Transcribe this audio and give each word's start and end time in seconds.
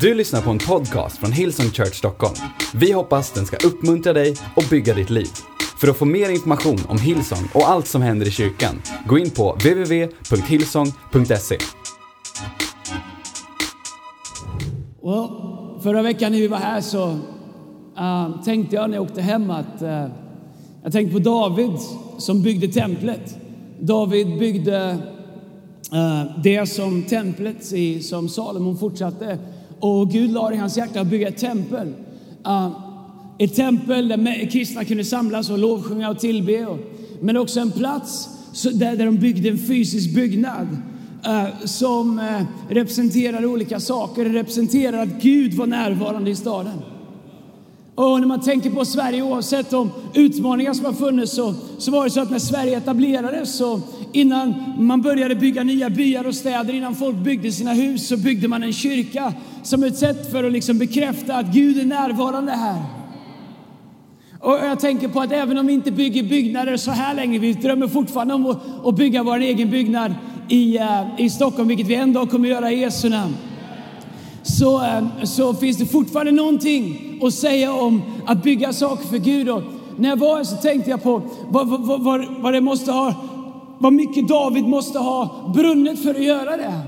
Du 0.00 0.14
lyssnar 0.14 0.42
på 0.42 0.50
en 0.50 0.58
podcast 0.58 1.18
från 1.18 1.32
Hillsong 1.32 1.66
Church 1.66 1.94
Stockholm. 1.94 2.34
Vi 2.74 2.92
hoppas 2.92 3.32
den 3.32 3.46
ska 3.46 3.66
uppmuntra 3.66 4.12
dig 4.12 4.34
och 4.56 4.64
bygga 4.70 4.94
ditt 4.94 5.10
liv. 5.10 5.28
För 5.80 5.88
att 5.88 5.96
få 5.96 6.04
mer 6.04 6.30
information 6.30 6.78
om 6.88 6.98
Hillsong 6.98 7.48
och 7.54 7.68
allt 7.68 7.86
som 7.86 8.02
händer 8.02 8.26
i 8.26 8.30
kyrkan, 8.30 8.82
gå 9.08 9.18
in 9.18 9.30
på 9.30 9.52
www.hillsong.se. 9.52 11.58
Well, 15.02 15.28
förra 15.82 16.02
veckan 16.02 16.32
när 16.32 16.38
vi 16.38 16.48
var 16.48 16.58
här 16.58 16.80
så 16.80 17.08
uh, 17.08 18.42
tänkte 18.44 18.76
jag 18.76 18.90
när 18.90 18.96
jag 18.96 19.04
åkte 19.04 19.22
hem 19.22 19.50
att 19.50 19.82
uh, 19.82 20.06
jag 20.82 20.92
tänkte 20.92 21.12
på 21.12 21.18
David 21.18 21.78
som 22.18 22.42
byggde 22.42 22.68
templet. 22.68 23.36
David 23.80 24.38
byggde 24.38 24.98
uh, 25.92 26.40
det 26.42 26.66
som 26.66 27.02
templet 27.02 27.72
i, 27.72 28.02
som 28.02 28.28
Salomon 28.28 28.78
fortsatte 28.78 29.38
och 29.86 30.10
Gud 30.10 30.30
lade 30.30 30.54
i 30.54 30.58
hans 30.58 30.76
hjärta 30.76 31.00
att 31.00 31.06
bygga 31.06 31.28
ett 31.28 31.38
tempel. 31.38 31.94
Uh, 32.46 32.68
ett 33.38 33.54
tempel 33.54 34.08
där 34.08 34.50
kristna 34.50 34.84
kunde 34.84 35.04
samlas 35.04 35.50
och 35.50 35.58
lovsjunga 35.58 36.10
och 36.10 36.18
tillbe. 36.18 36.66
Och, 36.66 36.78
men 37.20 37.36
också 37.36 37.60
en 37.60 37.70
plats 37.70 38.28
där, 38.72 38.96
där 38.96 39.06
de 39.06 39.16
byggde 39.16 39.48
en 39.48 39.58
fysisk 39.58 40.14
byggnad 40.14 40.68
uh, 41.26 41.64
som 41.64 42.18
uh, 42.18 42.42
representerar 42.68 43.46
olika 43.46 43.80
saker. 43.80 44.24
Det 44.24 44.30
representerar 44.30 45.02
att 45.02 45.22
Gud 45.22 45.54
var 45.54 45.66
närvarande 45.66 46.30
i 46.30 46.34
staden. 46.34 46.82
Och 47.94 48.20
när 48.20 48.26
man 48.26 48.40
tänker 48.40 48.70
på 48.70 48.84
Sverige, 48.84 49.22
oavsett 49.22 49.70
de 49.70 49.90
utmaningar 50.14 50.74
som 50.74 50.84
har 50.84 50.92
funnits, 50.92 51.32
så, 51.32 51.54
så 51.78 51.90
var 51.90 52.04
det 52.04 52.10
så 52.10 52.20
att 52.20 52.30
när 52.30 52.38
Sverige 52.38 52.76
etablerades, 52.76 53.56
så 53.56 53.80
innan 54.12 54.54
man 54.78 55.02
började 55.02 55.34
bygga 55.34 55.62
nya 55.62 55.90
byar 55.90 56.26
och 56.26 56.34
städer, 56.34 56.74
innan 56.74 56.94
folk 56.94 57.16
byggde 57.16 57.52
sina 57.52 57.72
hus, 57.72 58.08
så 58.08 58.16
byggde 58.16 58.48
man 58.48 58.62
en 58.62 58.72
kyrka 58.72 59.32
som 59.62 59.84
ett 59.84 59.96
sätt 59.96 60.30
för 60.30 60.44
att 60.44 60.52
liksom 60.52 60.78
bekräfta 60.78 61.34
att 61.34 61.46
Gud 61.46 61.78
är 61.78 61.84
närvarande 61.84 62.52
här. 62.52 62.82
Och 64.40 64.54
jag 64.54 64.80
tänker 64.80 65.08
på 65.08 65.20
att 65.20 65.32
även 65.32 65.58
om 65.58 65.66
vi 65.66 65.72
inte 65.72 65.90
bygger 65.90 66.22
byggnader 66.22 66.76
så 66.76 66.90
här 66.90 67.14
länge, 67.14 67.38
vi 67.38 67.52
drömmer 67.52 67.88
fortfarande 67.88 68.34
om 68.34 68.46
att, 68.46 68.86
att 68.86 68.96
bygga 68.96 69.22
vår 69.22 69.38
egen 69.38 69.70
byggnad 69.70 70.14
i, 70.48 70.78
uh, 70.78 71.02
i 71.18 71.30
Stockholm, 71.30 71.68
vilket 71.68 71.86
vi 71.86 71.94
en 71.94 72.12
dag 72.12 72.30
kommer 72.30 72.48
att 72.48 72.54
göra 72.54 72.72
i 72.72 72.80
Jesu 72.80 73.08
namn. 73.08 73.36
Så, 74.42 74.80
uh, 74.80 75.24
så 75.24 75.54
finns 75.54 75.76
det 75.76 75.86
fortfarande 75.86 76.32
någonting 76.32 77.18
att 77.22 77.34
säga 77.34 77.72
om 77.72 78.02
att 78.26 78.42
bygga 78.42 78.72
saker 78.72 79.06
för 79.06 79.18
Gud. 79.18 79.48
Och 79.48 79.62
när 79.96 80.08
jag 80.08 80.16
var 80.16 80.36
här 80.36 80.44
så 80.44 80.56
tänkte 80.56 80.90
jag 80.90 81.02
på 81.02 81.22
vad, 81.48 81.68
vad, 81.68 82.00
vad, 82.00 82.26
vad 82.40 82.52
det 82.52 82.60
måste 82.60 82.92
ha, 82.92 83.14
vad 83.78 83.92
mycket 83.92 84.28
David 84.28 84.64
måste 84.64 84.98
ha 84.98 85.50
brunnit 85.54 86.02
för 86.02 86.14
att 86.14 86.24
göra 86.24 86.56
det. 86.56 86.80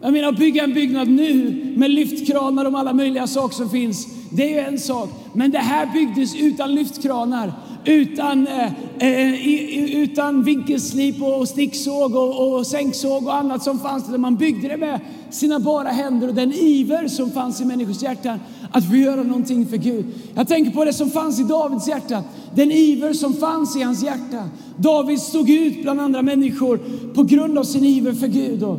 Jag 0.00 0.12
menar, 0.12 0.28
att 0.28 0.38
bygga 0.38 0.64
en 0.64 0.74
byggnad 0.74 1.08
nu 1.08 1.62
med 1.76 1.90
lyftkranar 1.90 2.64
och 2.64 2.78
alla 2.78 2.92
möjliga 2.92 3.26
saker 3.26 3.54
som 3.54 3.70
finns, 3.70 4.06
det 4.30 4.42
är 4.42 4.48
ju 4.48 4.58
en 4.58 4.78
sak. 4.78 5.08
Men 5.32 5.50
det 5.50 5.58
här 5.58 5.92
byggdes 5.92 6.34
utan 6.34 6.74
lyftkranar, 6.74 7.52
utan, 7.84 8.46
eh, 8.46 8.72
eh, 8.98 9.96
utan 9.96 10.42
vinkelslip 10.42 11.22
och 11.22 11.48
sticksåg 11.48 12.14
och, 12.14 12.54
och 12.54 12.66
sänksåg 12.66 13.26
och 13.26 13.34
annat 13.34 13.62
som 13.62 13.78
fanns 13.78 14.06
där. 14.06 14.18
Man 14.18 14.36
byggde 14.36 14.68
det 14.68 14.76
med 14.76 15.00
sina 15.30 15.60
bara 15.60 15.88
händer 15.88 16.28
och 16.28 16.34
den 16.34 16.52
iver 16.52 17.08
som 17.08 17.30
fanns 17.30 17.60
i 17.60 17.64
människors 17.64 18.02
hjärtan 18.02 18.38
att 18.72 18.88
få 18.88 18.96
göra 18.96 19.22
någonting 19.22 19.66
för 19.66 19.76
Gud. 19.76 20.04
Jag 20.34 20.48
tänker 20.48 20.70
på 20.70 20.84
det 20.84 20.92
som 20.92 21.10
fanns 21.10 21.40
i 21.40 21.42
Davids 21.42 21.88
hjärta, 21.88 22.22
den 22.54 22.70
iver 22.70 23.12
som 23.12 23.34
fanns 23.34 23.76
i 23.76 23.82
hans 23.82 24.02
hjärta. 24.02 24.48
David 24.76 25.20
stod 25.20 25.50
ut 25.50 25.82
bland 25.82 26.00
andra 26.00 26.22
människor 26.22 26.80
på 27.14 27.22
grund 27.22 27.58
av 27.58 27.64
sin 27.64 27.84
iver 27.84 28.12
för 28.12 28.26
Gud. 28.26 28.62
Och 28.62 28.78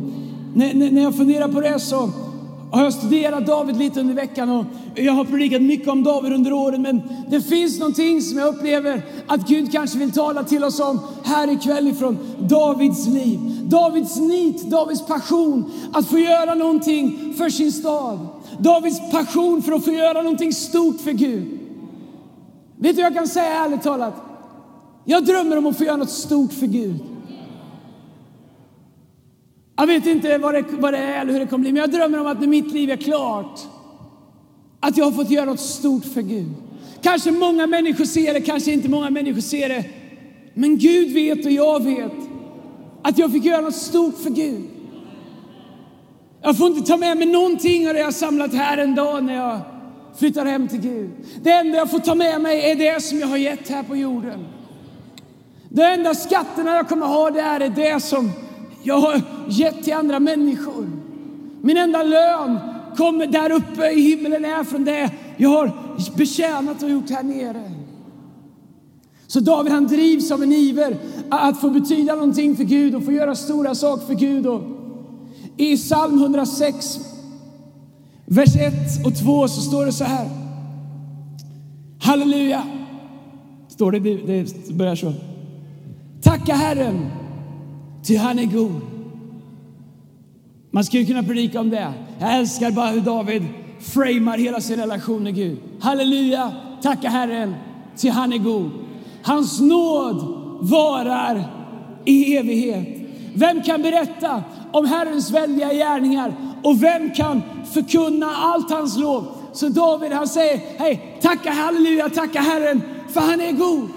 när, 0.54 0.74
när 0.90 1.02
jag 1.02 1.16
funderar 1.16 1.48
på 1.48 1.60
det 1.60 1.80
så 1.80 2.10
har 2.70 2.84
jag 2.84 2.92
studerat 2.92 3.46
David 3.46 3.76
lite 3.76 4.00
under 4.00 4.14
veckan 4.14 4.50
och 4.50 4.64
jag 4.94 5.12
har 5.12 5.24
predikat 5.24 5.62
mycket 5.62 5.88
om 5.88 6.04
David 6.04 6.32
under 6.32 6.52
åren. 6.52 6.82
Men 6.82 7.02
det 7.30 7.40
finns 7.40 7.78
någonting 7.78 8.22
som 8.22 8.38
jag 8.38 8.48
upplever 8.48 9.02
att 9.26 9.48
Gud 9.48 9.72
kanske 9.72 9.98
vill 9.98 10.12
tala 10.12 10.44
till 10.44 10.64
oss 10.64 10.80
om 10.80 11.00
här 11.24 11.52
ikväll 11.52 11.88
ifrån 11.88 12.18
Davids 12.38 13.06
liv. 13.06 13.40
Davids 13.64 14.16
nit, 14.16 14.70
Davids 14.70 15.06
passion 15.06 15.72
att 15.92 16.06
få 16.06 16.18
göra 16.18 16.54
någonting 16.54 17.34
för 17.38 17.48
sin 17.48 17.72
stad. 17.72 18.18
Davids 18.64 19.10
passion 19.10 19.62
för 19.62 19.72
att 19.72 19.84
få 19.84 19.92
göra 19.92 20.22
någonting 20.22 20.52
stort 20.52 21.00
för 21.00 21.12
Gud. 21.12 21.58
Vet 22.76 22.96
du 22.96 23.02
jag 23.02 23.14
kan 23.14 23.28
säga 23.28 23.64
ärligt 23.64 23.82
talat? 23.82 24.14
Jag 25.04 25.24
drömmer 25.24 25.58
om 25.58 25.66
att 25.66 25.76
få 25.76 25.84
göra 25.84 25.96
något 25.96 26.10
stort 26.10 26.52
för 26.52 26.66
Gud. 26.66 26.96
Jag 29.76 29.86
vet 29.86 30.06
inte 30.06 30.38
vad 30.38 30.54
det, 30.54 30.64
vad 30.70 30.92
det 30.92 30.98
är 30.98 31.20
eller 31.20 31.32
hur 31.32 31.40
det 31.40 31.46
kommer 31.46 31.62
bli, 31.62 31.72
men 31.72 31.80
jag 31.80 31.90
drömmer 31.90 32.20
om 32.20 32.26
att 32.26 32.40
när 32.40 32.46
mitt 32.46 32.72
liv 32.72 32.90
är 32.90 32.96
klart, 32.96 33.60
att 34.80 34.96
jag 34.96 35.04
har 35.04 35.12
fått 35.12 35.30
göra 35.30 35.44
något 35.44 35.60
stort 35.60 36.04
för 36.04 36.22
Gud. 36.22 36.50
Kanske 37.02 37.30
många 37.30 37.66
människor 37.66 38.04
ser 38.04 38.34
det, 38.34 38.40
kanske 38.40 38.72
inte 38.72 38.88
många 38.88 39.10
människor 39.10 39.40
ser 39.40 39.68
det. 39.68 39.84
Men 40.54 40.78
Gud 40.78 41.12
vet 41.14 41.46
och 41.46 41.52
jag 41.52 41.84
vet 41.84 42.12
att 43.02 43.18
jag 43.18 43.32
fick 43.32 43.44
göra 43.44 43.60
något 43.60 43.74
stort 43.74 44.18
för 44.18 44.30
Gud. 44.30 44.62
Jag 46.44 46.58
får 46.58 46.66
inte 46.66 46.90
ta 46.90 46.96
med 46.96 47.16
mig 47.16 47.26
någonting 47.26 47.88
av 47.88 47.94
det 47.94 48.00
jag 48.00 48.14
samlat 48.14 48.54
här 48.54 48.78
en 48.78 48.94
dag 48.94 49.24
när 49.24 49.34
jag 49.34 49.60
flyttar 50.16 50.46
hem 50.46 50.68
till 50.68 50.80
Gud. 50.80 51.10
Det 51.42 51.50
enda 51.50 51.78
jag 51.78 51.90
får 51.90 51.98
ta 51.98 52.14
med 52.14 52.40
mig 52.40 52.70
är 52.70 52.76
det 52.76 53.02
som 53.02 53.18
jag 53.18 53.26
har 53.26 53.36
gett 53.36 53.68
här 53.68 53.82
på 53.82 53.96
jorden. 53.96 54.46
De 55.68 55.82
enda 55.82 56.14
skatterna 56.14 56.76
jag 56.76 56.88
kommer 56.88 57.06
ha 57.06 57.30
det 57.30 57.40
är 57.40 57.68
det 57.68 58.02
som 58.02 58.30
jag 58.82 58.98
har 58.98 59.20
gett 59.48 59.84
till 59.84 59.92
andra 59.92 60.20
människor. 60.20 60.90
Min 61.60 61.76
enda 61.76 62.02
lön 62.02 62.58
kommer 62.96 63.26
där 63.26 63.52
uppe 63.52 63.90
i 63.90 64.00
himlen 64.00 64.44
är 64.44 64.64
från 64.64 64.84
det 64.84 65.10
jag 65.36 65.50
har 65.50 65.72
betjänat 66.16 66.82
och 66.82 66.90
gjort 66.90 67.10
här 67.10 67.22
nere. 67.22 67.70
Så 69.26 69.40
David 69.40 69.72
han 69.72 69.86
drivs 69.86 70.30
av 70.30 70.42
en 70.42 70.52
iver 70.52 70.96
att 71.30 71.60
få 71.60 71.70
betyda 71.70 72.14
någonting 72.14 72.56
för 72.56 72.64
Gud 72.64 72.94
och 72.94 73.04
få 73.04 73.12
göra 73.12 73.34
stora 73.34 73.74
saker 73.74 74.06
för 74.06 74.14
Gud. 74.14 74.46
Och 74.46 74.73
i 75.56 75.76
psalm 75.76 76.18
106, 76.18 76.98
vers 78.26 78.56
1 78.56 79.06
och 79.06 79.16
2 79.16 79.48
så 79.48 79.60
står 79.60 79.86
det 79.86 79.92
så 79.92 80.04
här. 80.04 80.28
Halleluja! 82.00 82.62
Står 83.68 83.92
det, 83.92 83.98
det 83.98 84.74
börjar 84.74 84.94
så. 84.94 85.12
Tacka 86.22 86.54
Herren 86.54 87.10
Ty 88.04 88.16
han 88.16 88.38
är 88.38 88.46
god. 88.46 88.80
Man 90.70 90.84
skulle 90.84 91.04
kunna 91.04 91.22
predika 91.22 91.60
om 91.60 91.70
det. 91.70 91.92
Jag 92.18 92.36
älskar 92.38 92.70
bara 92.70 92.90
hur 92.90 93.00
David 93.00 93.42
framar 93.80 94.38
hela 94.38 94.60
sin 94.60 94.76
relation 94.76 95.22
med 95.22 95.34
Gud. 95.34 95.58
Halleluja, 95.80 96.52
tacka 96.82 97.08
Herren, 97.08 97.54
ty 97.96 98.08
han 98.08 98.32
är 98.32 98.38
god. 98.38 98.70
Hans 99.22 99.60
nåd 99.60 100.16
varar 100.60 101.44
i 102.04 102.36
evighet. 102.36 102.88
Vem 103.34 103.62
kan 103.62 103.82
berätta 103.82 104.42
om 104.74 104.86
Herrens 104.86 105.30
väldiga 105.30 105.72
gärningar 105.72 106.34
och 106.62 106.82
vem 106.82 107.10
kan 107.10 107.42
förkunna 107.72 108.26
allt 108.36 108.70
hans 108.70 108.96
lov? 108.96 109.26
Så 109.52 109.68
David 109.68 110.12
han 110.12 110.28
säger, 110.28 110.60
hej, 110.78 111.18
tacka 111.22 111.50
halleluja, 111.50 112.08
tacka 112.08 112.40
Herren, 112.40 112.82
för 113.08 113.20
han 113.20 113.40
är 113.40 113.52
god. 113.52 113.88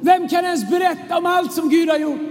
Vem 0.00 0.28
kan 0.28 0.44
ens 0.44 0.70
berätta 0.70 1.16
om 1.18 1.26
allt 1.26 1.52
som 1.52 1.68
Gud 1.68 1.88
har 1.88 1.98
gjort? 1.98 2.28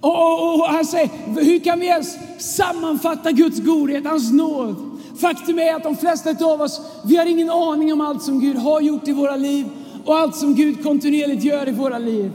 Och, 0.00 0.10
och, 0.10 0.54
och, 0.54 0.66
han 0.66 0.84
säger, 0.84 1.10
hur 1.26 1.58
kan 1.58 1.80
vi 1.80 1.86
ens 1.86 2.16
sammanfatta 2.56 3.32
Guds 3.32 3.60
godhet, 3.60 4.06
hans 4.06 4.32
nåd? 4.32 4.76
Faktum 5.20 5.58
är 5.58 5.74
att 5.74 5.82
de 5.82 5.96
flesta 5.96 6.30
av 6.30 6.60
oss, 6.60 6.80
vi 7.04 7.16
har 7.16 7.26
ingen 7.26 7.50
aning 7.50 7.92
om 7.92 8.00
allt 8.00 8.22
som 8.22 8.40
Gud 8.40 8.56
har 8.56 8.80
gjort 8.80 9.08
i 9.08 9.12
våra 9.12 9.36
liv 9.36 9.66
och 10.04 10.16
allt 10.16 10.36
som 10.36 10.54
Gud 10.54 10.82
kontinuerligt 10.82 11.44
gör 11.44 11.68
i 11.68 11.72
våra 11.72 11.98
liv. 11.98 12.32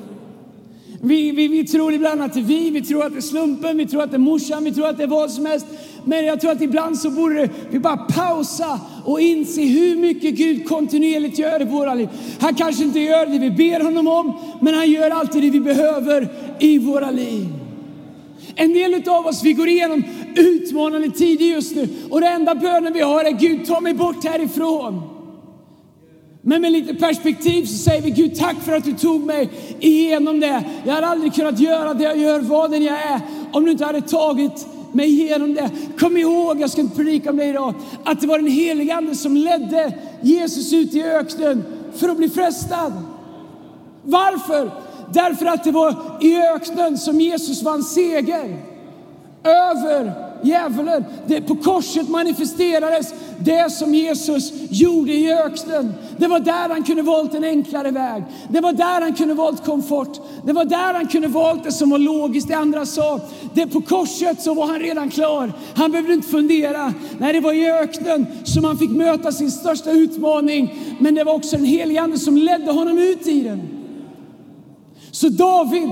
Vi, 1.02 1.32
vi, 1.32 1.48
vi 1.48 1.68
tror 1.68 1.94
ibland 1.94 2.22
att 2.22 2.34
det 2.34 2.40
är 2.40 2.44
vi, 2.44 2.70
vi 2.70 2.82
tror 2.82 3.06
att 3.06 3.12
det 3.12 3.20
är 3.20 3.22
slumpen, 3.22 3.78
vi 3.78 3.88
tror 3.88 4.04
att 4.04 4.12
det 4.12 4.18
är 4.18 4.20
morsan, 4.20 4.64
vi 4.64 4.72
tror 4.72 4.88
att 4.88 4.98
det 4.98 5.04
är 5.04 5.08
vad 5.08 5.32
som 5.32 5.46
helst. 5.46 5.66
Men 6.06 6.26
jag 6.26 6.42
tror 6.42 6.52
att 6.52 6.62
ibland 6.62 7.00
så 7.00 7.10
borde 7.10 7.50
vi 7.70 7.80
bara 7.80 7.98
pausa 7.98 8.80
och 9.06 9.22
inse 9.22 9.62
hur 9.62 9.96
mycket 9.96 10.36
Gud 10.36 10.68
kontinuerligt 10.68 11.40
gör 11.40 11.62
i 11.62 11.66
våra 11.66 11.94
liv. 11.94 12.10
Han 12.40 12.56
kanske 12.56 12.84
inte 12.84 13.00
gör 13.00 13.26
det 13.26 13.40
vi 13.40 13.52
ber 13.52 13.84
honom 13.84 14.08
om, 14.08 14.34
men 14.62 14.74
han 14.74 14.92
gör 14.92 15.10
alltid 15.10 15.42
det 15.42 15.50
vi 15.50 15.60
behöver 15.60 16.28
i 16.60 16.78
våra 16.78 17.12
liv. 17.12 17.48
En 18.56 18.74
del 18.74 19.10
av 19.10 19.26
oss, 19.26 19.44
vi 19.44 19.54
går 19.54 19.68
igenom 19.68 20.04
utmanande 20.36 21.10
tider 21.10 21.46
just 21.46 21.76
nu 21.76 21.88
och 22.10 22.22
den 22.22 22.34
enda 22.34 22.56
bönen 22.56 22.94
vi 22.94 23.02
har 23.02 23.24
är 23.24 23.32
Gud, 23.32 23.66
ta 23.66 23.80
mig 23.80 23.94
bort 23.94 24.26
härifrån. 24.26 25.19
Men 26.42 26.62
med 26.62 26.72
lite 26.72 26.94
perspektiv 26.94 27.66
så 27.66 27.78
säger 27.78 28.02
vi 28.02 28.10
Gud 28.10 28.36
tack 28.36 28.56
för 28.56 28.74
att 28.74 28.84
du 28.84 28.94
tog 28.94 29.26
mig 29.26 29.50
igenom 29.80 30.40
det. 30.40 30.64
Jag 30.86 30.94
hade 30.94 31.08
aldrig 31.08 31.34
kunnat 31.34 31.60
göra 31.60 31.94
det 31.94 32.04
jag 32.04 32.18
gör, 32.18 32.40
vad 32.40 32.72
den 32.72 32.84
jag 32.84 32.98
är, 33.02 33.22
om 33.52 33.66
du 33.66 33.72
inte 33.72 33.86
hade 33.86 34.02
tagit 34.02 34.68
mig 34.92 35.10
igenom 35.10 35.54
det. 35.54 35.70
Kom 36.00 36.18
ihåg, 36.18 36.62
jag 36.62 36.70
ska 36.70 36.82
inte 36.82 36.96
predika 36.96 37.30
om 37.30 37.38
det 37.38 37.46
idag, 37.46 37.74
att 38.04 38.22
det 38.22 38.28
var 38.28 38.38
den 38.38 38.52
helige 38.52 38.96
Ande 38.96 39.16
som 39.16 39.38
ledde 39.38 39.94
Jesus 40.22 40.74
ut 40.74 40.96
i 40.96 41.04
öknen 41.04 41.64
för 41.96 42.10
att 42.10 42.18
bli 42.18 42.30
frestad. 42.30 42.94
Varför? 44.04 44.72
Därför 45.14 45.46
att 45.46 45.64
det 45.64 45.72
var 45.72 45.96
i 46.22 46.38
öknen 46.38 46.98
som 46.98 47.22
Jesus 47.22 47.64
vann 47.64 47.84
seger 47.84 48.58
över 49.44 50.29
djävulen. 50.44 51.06
Det, 51.28 51.42
på 51.42 51.56
korset 51.56 52.10
manifesterades 52.10 53.14
det 53.40 53.72
som 53.72 53.94
Jesus 53.94 54.54
gjorde 54.70 55.14
i 55.14 55.34
öknen. 55.34 55.94
Det 56.18 56.28
var 56.28 56.40
där 56.40 56.70
han 56.70 56.84
kunde 56.84 57.02
valt 57.02 57.34
en 57.34 57.44
enklare 57.44 57.92
väg. 57.92 58.24
Det 58.50 58.62
var 58.62 58.74
där 58.74 59.02
han 59.02 59.14
kunde 59.14 59.34
valt 59.34 59.66
komfort. 59.66 60.20
Det 60.46 60.54
var 60.54 60.66
där 60.66 60.94
han 60.94 61.08
kunde 61.08 61.28
valt 61.28 61.64
det 61.64 61.72
som 61.72 61.90
var 61.90 61.98
logiskt. 61.98 62.48
Det 62.48 62.54
andra 62.54 62.86
sa, 62.86 63.20
det 63.54 63.68
på 63.68 63.82
korset 63.82 64.42
så 64.42 64.54
var 64.54 64.68
han 64.68 64.80
redan 64.80 65.10
klar. 65.10 65.54
Han 65.76 65.92
behövde 65.92 66.14
inte 66.14 66.28
fundera. 66.28 66.94
Nej, 67.18 67.34
det 67.34 67.40
var 67.40 67.54
i 67.54 67.72
öknen 67.72 68.26
som 68.44 68.64
han 68.64 68.78
fick 68.78 68.92
möta 68.92 69.32
sin 69.32 69.52
största 69.52 69.92
utmaning. 69.92 70.76
Men 71.00 71.16
det 71.16 71.24
var 71.24 71.34
också 71.34 71.56
den 71.56 71.66
helige 71.66 72.02
ande 72.02 72.20
som 72.20 72.38
ledde 72.38 72.72
honom 72.72 72.98
ut 72.98 73.28
i 73.28 73.42
den. 73.42 73.62
Så 75.12 75.30
David, 75.30 75.90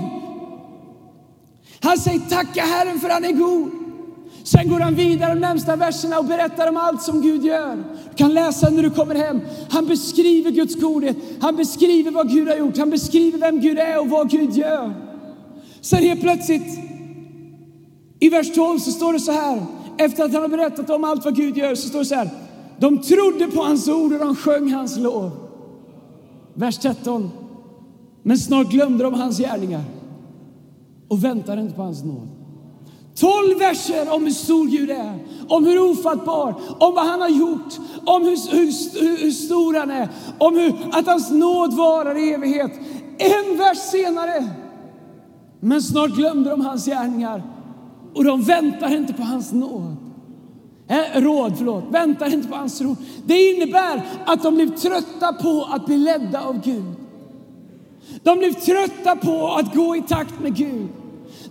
han 1.80 1.98
säger 1.98 2.20
tacka 2.20 2.62
Herren 2.62 3.00
för 3.00 3.10
han 3.10 3.26
är 3.26 3.32
god. 3.32 3.87
Sen 4.48 4.70
går 4.70 4.80
han 4.80 4.96
vidare 4.96 5.34
de 5.34 5.40
närmsta 5.40 5.76
verserna 5.76 6.20
och 6.20 6.26
berättar 6.26 6.70
om 6.70 6.78
allt 6.78 7.02
som 7.02 7.22
Gud 7.22 7.46
gör. 7.46 7.76
Du 8.10 8.16
kan 8.16 8.34
läsa 8.34 8.70
när 8.70 8.84
du 8.84 8.90
kommer 8.90 9.16
hem. 9.16 9.42
Han 9.70 9.86
beskriver 9.86 10.52
Guds 10.52 10.76
godhet. 10.76 11.18
Han 11.42 11.56
beskriver 11.56 12.12
vad 12.12 12.30
Gud 12.30 12.48
har 12.48 12.56
gjort. 12.56 12.78
Han 12.78 12.90
beskriver 12.90 13.40
vem 13.40 13.60
Gud 13.60 13.78
är 13.80 14.00
och 14.00 14.10
vad 14.10 14.30
Gud 14.30 14.54
gör. 14.54 14.94
Sen 15.82 16.04
helt 16.04 16.22
plötsligt 16.22 16.80
i 18.20 18.30
vers 18.30 18.56
12 18.56 18.80
så 18.80 18.92
står 18.92 19.14
det 19.14 19.20
så 19.20 19.32
här. 19.32 19.66
Efter 19.98 20.24
att 20.24 20.34
han 20.34 20.42
har 20.42 20.50
berättat 20.50 20.90
om 20.90 21.04
allt 21.04 21.26
vad 21.26 21.36
Gud 21.36 21.58
gör 21.58 21.76
så 21.76 21.90
står 21.90 22.00
det 22.00 22.06
så 22.06 22.16
här. 22.16 22.30
De 22.80 22.98
trodde 22.98 23.48
på 23.48 23.62
hans 23.62 23.88
ord 23.88 24.14
och 24.14 24.20
de 24.20 24.36
sjöng 24.36 24.74
hans 24.74 24.98
lov. 24.98 25.32
Vers 26.54 26.78
13. 26.78 27.32
Men 28.24 28.38
snart 28.38 28.70
glömde 28.70 29.04
de 29.04 29.14
hans 29.14 29.38
gärningar 29.38 29.84
och 31.08 31.24
väntade 31.24 31.62
inte 31.62 31.74
på 31.74 31.82
hans 31.82 32.04
nåd. 32.04 32.37
Tolv 33.20 33.60
verser 33.60 34.14
om 34.14 34.24
hur 34.24 34.32
stor 34.32 34.68
Gud 34.68 34.92
är, 34.92 35.20
om 35.48 35.66
hur 35.66 35.80
ofattbar, 35.80 36.56
om 36.80 36.96
vad 36.96 37.06
han 37.06 37.22
har 37.22 37.30
gjort, 37.30 37.74
om 38.06 38.24
hur, 38.24 38.52
hur, 38.52 39.24
hur 39.24 39.32
stor 39.32 39.74
han 39.74 39.92
är, 39.92 40.10
om 40.38 40.56
hur, 40.56 40.74
att 40.92 41.08
hans 41.08 41.32
nåd 41.32 41.74
varar 41.74 42.18
i 42.18 42.34
evighet. 42.34 42.72
En 43.18 43.58
vers 43.58 43.78
senare, 43.78 44.50
men 45.60 45.82
snart 45.82 46.12
glömde 46.12 46.50
de 46.50 46.62
hans 46.62 46.86
gärningar 46.86 47.44
och 48.14 48.24
de 48.24 48.42
väntar 48.42 48.96
inte 48.96 49.14
på 49.14 49.24
hans 49.24 49.54
nåd. 49.54 49.96
Eh, 50.88 51.22
råd, 51.22 51.54
förlåt. 51.58 51.84
Väntar 51.92 52.34
inte 52.34 52.48
på 52.48 52.56
hans 52.56 52.82
råd. 52.82 52.96
Det 53.26 53.54
innebär 53.54 54.02
att 54.26 54.44
de 54.44 54.56
blev 54.56 54.76
trötta 54.76 55.34
på 55.34 55.68
att 55.72 55.86
bli 55.86 55.98
ledda 55.98 56.42
av 56.42 56.62
Gud. 56.62 56.94
De 58.24 58.40
blev 58.40 58.54
trötta 58.54 59.16
på 59.16 59.48
att 59.48 59.76
gå 59.76 59.96
i 59.96 60.02
takt 60.02 60.40
med 60.40 60.56
Gud. 60.56 60.88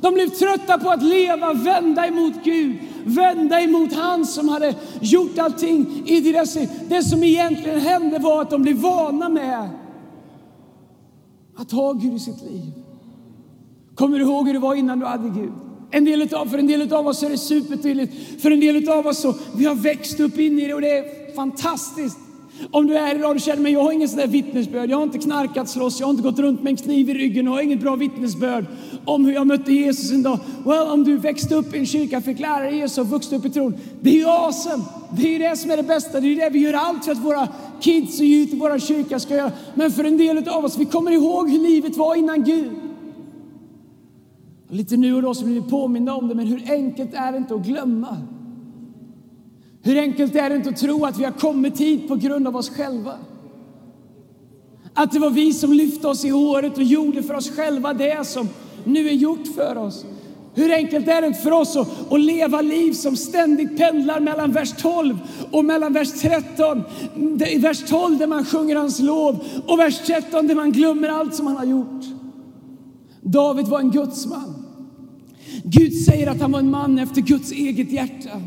De 0.01 0.15
blev 0.15 0.29
trötta 0.29 0.79
på 0.79 0.91
att 0.91 1.03
leva, 1.03 1.53
vända 1.53 2.07
emot 2.07 2.35
Gud, 2.45 2.77
vända 3.05 3.61
emot 3.61 3.93
han 3.93 4.27
som 4.27 4.49
hade 4.49 4.75
gjort 5.01 5.39
allting 5.39 6.03
i 6.07 6.21
deras 6.21 6.55
liv. 6.55 6.69
Det 6.89 7.03
som 7.03 7.25
egentligen 7.25 7.81
hände 7.81 8.19
var 8.19 8.43
att 8.43 8.51
de 8.51 8.63
blev 8.63 8.77
vana 8.77 9.29
med 9.29 9.69
att 11.57 11.73
ha 11.73 11.93
Gud 11.93 12.15
i 12.15 12.19
sitt 12.19 12.43
liv. 12.43 12.73
Kommer 13.95 14.19
du 14.19 14.25
ihåg 14.25 14.47
hur 14.47 14.53
det 14.53 14.59
var 14.59 14.75
innan 14.75 15.01
du 15.01 15.07
hade 15.07 15.29
Gud? 15.29 15.53
En 15.91 16.05
del 16.05 16.35
av, 16.35 16.47
för 16.47 16.59
en 16.59 16.67
del 16.67 16.93
av 16.93 17.07
oss 17.07 17.23
är 17.23 17.31
det 17.31 17.39
supertydligt. 17.39 18.43
För 18.43 18.51
en 18.51 18.61
del 18.61 18.89
av 18.89 19.07
oss 19.07 19.19
så 19.19 19.35
vi 19.57 19.65
har 19.65 19.75
växt 19.75 20.21
upp 20.21 20.39
in 20.39 20.59
i 20.59 20.67
det 20.67 20.75
och 20.75 20.81
det 20.81 20.99
är 20.99 21.35
fantastiskt. 21.35 22.19
Om 22.71 22.87
du 22.87 22.97
är 22.97 23.15
idag 23.15 23.31
och 23.31 23.41
känner 23.41 23.63
mig, 23.63 23.73
jag 23.73 23.83
har 23.83 23.93
ingen 23.93 24.09
sån 24.09 24.19
där 24.19 24.27
vittnesbörd, 24.27 24.91
jag 24.91 24.97
har 24.97 25.03
inte 25.03 25.19
knarkat, 25.19 25.69
slåss, 25.69 26.01
jag 26.01 26.07
har 26.07 26.11
inte 26.11 26.23
gått 26.23 26.39
runt 26.39 26.63
med 26.63 26.71
en 26.71 26.77
kniv 26.77 27.11
i 27.11 27.15
ryggen 27.15 27.49
och 27.49 27.55
har 27.55 27.63
inget 27.63 27.81
bra 27.81 27.97
vittnesbörd 27.97 28.67
om 29.05 29.25
hur 29.25 29.33
jag 29.33 29.47
mötte 29.47 29.73
Jesus 29.73 30.13
en 30.13 30.23
dag. 30.23 30.39
Well, 30.65 30.89
om 30.89 31.05
du 31.05 31.17
växte 31.17 31.55
upp 31.55 31.75
i 31.75 31.79
en 31.79 31.87
kyrka, 31.87 32.21
fick 32.21 32.41
lära 32.41 32.65
dig 32.65 32.77
Jesus 32.77 32.99
och 32.99 33.07
vuxit 33.07 33.33
upp 33.33 33.45
i 33.45 33.51
tron, 33.51 33.75
det 34.01 34.11
är 34.11 34.15
ju 34.15 34.27
awesome. 34.27 34.85
Det 35.17 35.23
är 35.23 35.31
ju 35.31 35.39
det 35.39 35.57
som 35.57 35.71
är 35.71 35.77
det 35.77 35.83
bästa, 35.83 36.21
det 36.21 36.27
är 36.27 36.31
ju 36.31 36.35
det 36.35 36.51
vi 36.51 36.59
gör 36.59 36.75
allt 36.75 37.05
för 37.05 37.13
att 37.13 37.25
våra 37.25 37.49
kids 37.81 38.19
och 38.21 38.25
youth 38.25 38.55
i 38.55 38.59
våra 38.59 38.79
kyrka 38.79 39.21
ska 39.21 39.35
göra. 39.35 39.53
Men 39.75 39.91
för 39.91 40.05
en 40.05 40.17
del 40.17 40.49
av 40.49 40.65
oss, 40.65 40.79
vi 40.79 40.85
kommer 40.85 41.11
ihåg 41.11 41.51
hur 41.51 41.59
livet 41.59 41.97
var 41.97 42.15
innan 42.15 42.45
Gud. 42.45 42.71
Och 44.69 44.75
lite 44.75 44.97
nu 44.97 45.15
och 45.15 45.23
då 45.23 45.35
så 45.35 45.45
blir 45.45 45.55
vi 45.55 45.71
påminna 45.71 46.15
om 46.15 46.29
det, 46.29 46.35
men 46.35 46.47
hur 46.47 46.73
enkelt 46.73 47.15
är 47.15 47.33
det 47.33 47.39
inte 47.39 47.55
att 47.55 47.67
glömma? 47.67 48.17
Hur 49.87 49.99
enkelt 49.99 50.35
är 50.35 50.51
det 50.51 50.57
inte 50.57 50.69
att 50.69 50.77
tro 50.77 51.05
att 51.05 51.19
vi 51.19 51.25
har 51.25 51.33
kommit 51.33 51.81
hit 51.81 52.09
på 52.09 52.17
grund 52.17 52.49
av 52.49 52.57
oss 52.57 52.71
själva? 52.71 53.13
Att 54.95 55.13
det 55.13 55.19
var 55.19 55.31
vi 55.31 55.53
som 55.53 55.73
lyfte 55.73 56.09
oss 56.09 56.25
i 56.25 56.29
håret 56.29 56.77
och 56.77 56.83
gjorde 56.83 57.23
för 57.23 57.35
oss 57.35 57.51
själva 57.51 57.95
det 57.95 58.27
som 58.27 58.49
nu 58.85 59.09
är 59.09 59.13
gjort 59.13 59.47
för 59.55 59.79
oss. 59.79 60.05
Hur 60.55 60.73
enkelt 60.73 61.09
är 61.09 61.21
det 61.21 61.27
inte 61.27 61.41
för 61.41 61.51
oss 61.51 61.77
att, 61.77 62.13
att, 62.13 62.21
leva 62.21 62.61
liv 62.61 62.93
som 62.93 63.17
ständigt 63.17 63.79
pendlar 63.79 64.21
mellan 64.21 64.53
vers 64.53 64.73
12 64.79 65.19
och 65.51 65.65
mellan 65.65 65.93
vers 65.93 66.13
13. 66.13 66.83
I 67.49 67.59
vers 67.59 67.85
12 67.89 68.19
där 68.19 68.27
man 68.27 68.45
sjunger 68.45 68.77
hans 68.77 69.01
lov 69.01 69.45
och 69.67 69.79
vers 69.79 69.99
13 70.07 70.47
där 70.47 70.55
man 70.55 70.73
glömmer 70.73 71.09
allt 71.09 71.35
som 71.35 71.47
han 71.47 71.57
har 71.57 71.65
gjort. 71.65 72.05
David 73.21 73.67
var 73.67 73.81
en 73.81 73.91
gudsman. 73.91 74.55
Gud 75.65 76.05
säger 76.05 76.31
att 76.31 76.41
han 76.41 76.53
var 76.53 76.59
en 76.59 76.71
man 76.71 76.99
efter 76.99 77.21
Guds 77.21 77.53
eget 77.53 77.93
hjärta. 77.93 78.41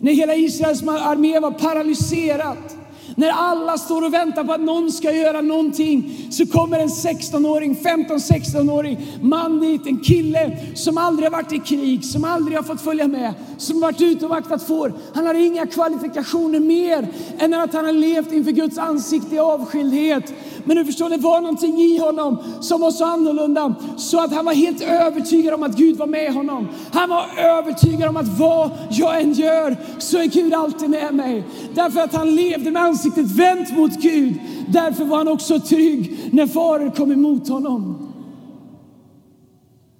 När 0.00 0.12
hela 0.12 0.34
Israels 0.34 0.82
armé 0.82 1.40
var 1.40 1.50
paralyserat, 1.50 2.76
när 3.18 3.30
alla 3.30 3.78
står 3.78 4.04
och 4.06 4.14
väntar 4.14 4.44
på 4.44 4.52
att 4.52 4.60
någon 4.60 4.92
ska 4.92 5.12
göra 5.12 5.40
någonting, 5.40 6.28
så 6.30 6.46
kommer 6.46 6.78
en 6.78 6.88
16-åring, 6.88 7.76
15-16-åring 7.82 9.06
man 9.22 9.60
dit, 9.60 9.86
en 9.86 9.98
kille 9.98 10.58
som 10.74 10.98
aldrig 10.98 11.26
har 11.26 11.30
varit 11.30 11.52
i 11.52 11.58
krig, 11.58 12.04
som 12.04 12.24
aldrig 12.24 12.56
har 12.56 12.64
fått 12.64 12.80
följa 12.80 13.08
med, 13.08 13.34
som 13.56 13.80
varit 13.80 14.00
ute 14.00 14.24
och 14.24 14.30
vaktat 14.30 14.62
får. 14.62 14.92
Han 15.14 15.26
har 15.26 15.34
inga 15.34 15.66
kvalifikationer 15.66 16.60
mer 16.60 17.08
än 17.38 17.54
att 17.54 17.74
han 17.74 17.84
har 17.84 17.92
levt 17.92 18.32
inför 18.32 18.50
Guds 18.50 18.78
ansikte 18.78 19.34
i 19.34 19.38
avskildhet. 19.38 20.32
Men 20.64 20.76
du 20.76 20.84
förstår, 20.84 21.10
det 21.10 21.16
var 21.16 21.40
någonting 21.40 21.80
i 21.80 21.98
honom 21.98 22.38
som 22.60 22.80
var 22.80 22.90
så 22.90 23.04
annorlunda 23.04 23.74
så 23.96 24.20
att 24.20 24.34
han 24.34 24.44
var 24.44 24.52
helt 24.52 24.82
övertygad 24.82 25.54
om 25.54 25.62
att 25.62 25.76
Gud 25.76 25.96
var 25.96 26.06
med 26.06 26.34
honom. 26.34 26.68
Han 26.92 27.08
var 27.08 27.26
övertygad 27.38 28.08
om 28.08 28.16
att 28.16 28.38
vad 28.38 28.70
jag 28.90 29.20
än 29.20 29.32
gör 29.32 29.76
så 29.98 30.18
är 30.18 30.26
Gud 30.26 30.54
alltid 30.54 30.90
med 30.90 31.14
mig. 31.14 31.44
Därför 31.74 32.00
att 32.00 32.14
han 32.14 32.34
levde 32.34 32.70
med 32.70 32.82
ansiktet 32.82 33.07
vänt 33.16 33.76
mot 33.76 34.00
Gud. 34.00 34.34
Därför 34.68 35.04
var 35.04 35.16
han 35.16 35.28
också 35.28 35.60
trygg 35.60 36.18
när 36.32 36.46
faror 36.46 36.90
kom 36.90 37.12
emot 37.12 37.48
honom. 37.48 38.08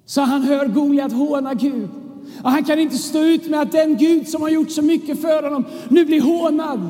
Så 0.05 0.21
han 0.21 0.41
hör 0.41 0.67
Goliat 0.67 1.11
håna 1.11 1.53
Gud. 1.53 1.89
Och 2.43 2.51
han 2.51 2.63
kan 2.63 2.79
inte 2.79 2.97
stå 2.97 3.19
ut 3.19 3.49
med 3.49 3.61
att 3.61 3.71
den 3.71 3.97
Gud 3.97 4.27
som 4.27 4.41
har 4.41 4.49
gjort 4.49 4.71
så 4.71 4.81
mycket 4.81 5.21
för 5.21 5.43
honom 5.43 5.65
nu 5.89 6.05
blir 6.05 6.21
hånad. 6.21 6.89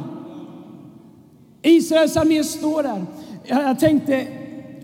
Israels 1.62 2.18
armé 2.18 2.44
står 2.44 2.84
där. 2.84 3.06
Jag 3.46 3.80
tänkte 3.80 4.28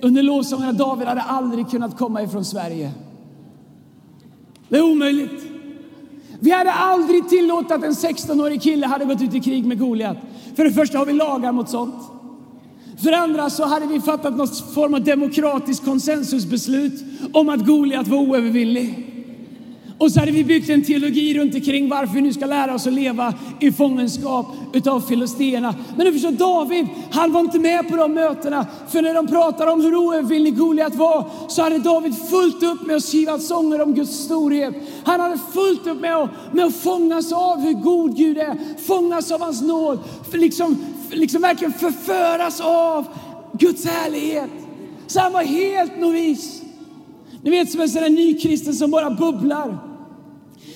under 0.02 0.24
lovsången 0.24 0.70
att 0.70 0.78
David 0.78 1.08
hade 1.08 1.22
aldrig 1.22 1.70
kunnat 1.70 1.98
komma 1.98 2.24
ifrån 2.24 2.46
Sverige. 2.46 2.92
Det 4.70 4.78
är 4.78 4.92
omöjligt. 4.92 5.44
Vi 6.40 6.52
hade 6.52 6.72
aldrig 6.72 7.30
tillåtit 7.30 7.72
att 7.72 7.84
en 7.84 7.92
16-årig 7.92 8.62
kille 8.62 8.88
hade 8.88 9.06
gått 9.06 9.22
ut 9.22 9.34
i 9.34 9.40
krig 9.40 9.66
med 9.66 9.80
Goliat. 9.80 10.18
För 10.56 10.64
det 10.64 10.72
första 10.72 10.98
har 10.98 11.06
vi 11.06 11.14
lagar 11.14 11.52
mot 11.52 11.70
sånt. 11.70 11.96
För 13.04 13.12
det 13.12 13.18
andra 13.18 13.50
så 13.50 13.66
hade 13.66 13.86
vi 13.86 14.02
fattat 14.02 14.38
någon 14.38 14.48
form 14.48 14.94
av 14.94 15.04
demokratiskt 15.04 15.86
konsensusbeslut 15.86 17.04
om 17.34 17.50
att 17.50 17.66
Goliat 17.66 18.08
var 18.08 18.18
oövervinnlig. 18.18 19.15
Och 19.98 20.12
så 20.12 20.20
hade 20.20 20.32
vi 20.32 20.44
byggt 20.44 20.70
en 20.70 20.84
teologi 20.84 21.40
runt 21.40 21.56
omkring 21.56 21.90
varför 21.90 22.14
vi 22.14 22.22
nu 22.22 22.34
ska 22.34 22.46
lära 22.46 22.76
oss 22.76 22.88
att 22.88 22.94
leva 22.94 23.34
i 23.60 23.72
fångenskap 23.72 24.46
utav 24.74 25.02
filisterna. 25.02 25.76
Men 25.98 26.06
du 26.06 26.14
förstår, 26.14 26.32
David, 26.32 26.88
han 27.12 27.32
var 27.32 27.40
inte 27.42 27.60
med 27.60 27.90
på 27.90 27.96
de 27.96 28.14
mötena. 28.14 28.68
För 28.90 29.02
när 29.02 29.14
de 29.14 29.28
pratade 29.28 29.72
om 29.72 29.82
hur 29.82 29.96
oövervinnlig 29.96 30.58
Goliat 30.58 30.96
var 30.96 31.30
så 31.48 31.62
hade 31.62 31.78
David 31.78 32.16
fullt 32.30 32.64
upp 32.64 32.88
med 32.88 32.96
att 32.96 33.04
skriva 33.04 33.40
sånger 33.40 33.82
om 33.82 33.94
Guds 33.94 34.12
storhet. 34.12 34.76
Han 35.04 35.20
hade 35.20 35.40
fullt 35.54 35.88
upp 35.88 36.02
med 36.02 36.16
att, 36.16 36.30
med 36.54 36.66
att 36.66 36.76
fångas 36.76 37.34
av 37.34 37.60
hur 37.60 37.74
god 37.74 38.18
Gud 38.18 38.38
är, 38.38 38.58
fångas 38.88 39.32
av 39.32 39.42
hans 39.42 39.62
nåd, 39.62 40.00
för 40.32 40.38
liksom, 40.38 40.78
liksom 41.12 41.42
verkligen 41.42 41.74
förföras 41.74 42.62
av 42.62 43.06
Guds 43.54 43.86
härlighet. 43.86 44.50
Så 45.08 45.20
han 45.20 45.34
var 45.34 45.44
helt 45.44 46.00
novis. 46.00 46.65
Ni 47.46 47.52
vet 47.52 47.72
som 47.72 47.82
en 47.82 47.90
sån 47.90 48.02
där 48.02 48.10
nykristen 48.10 48.74
som 48.74 48.92
bara 48.92 49.10
bubblar. 49.10 49.78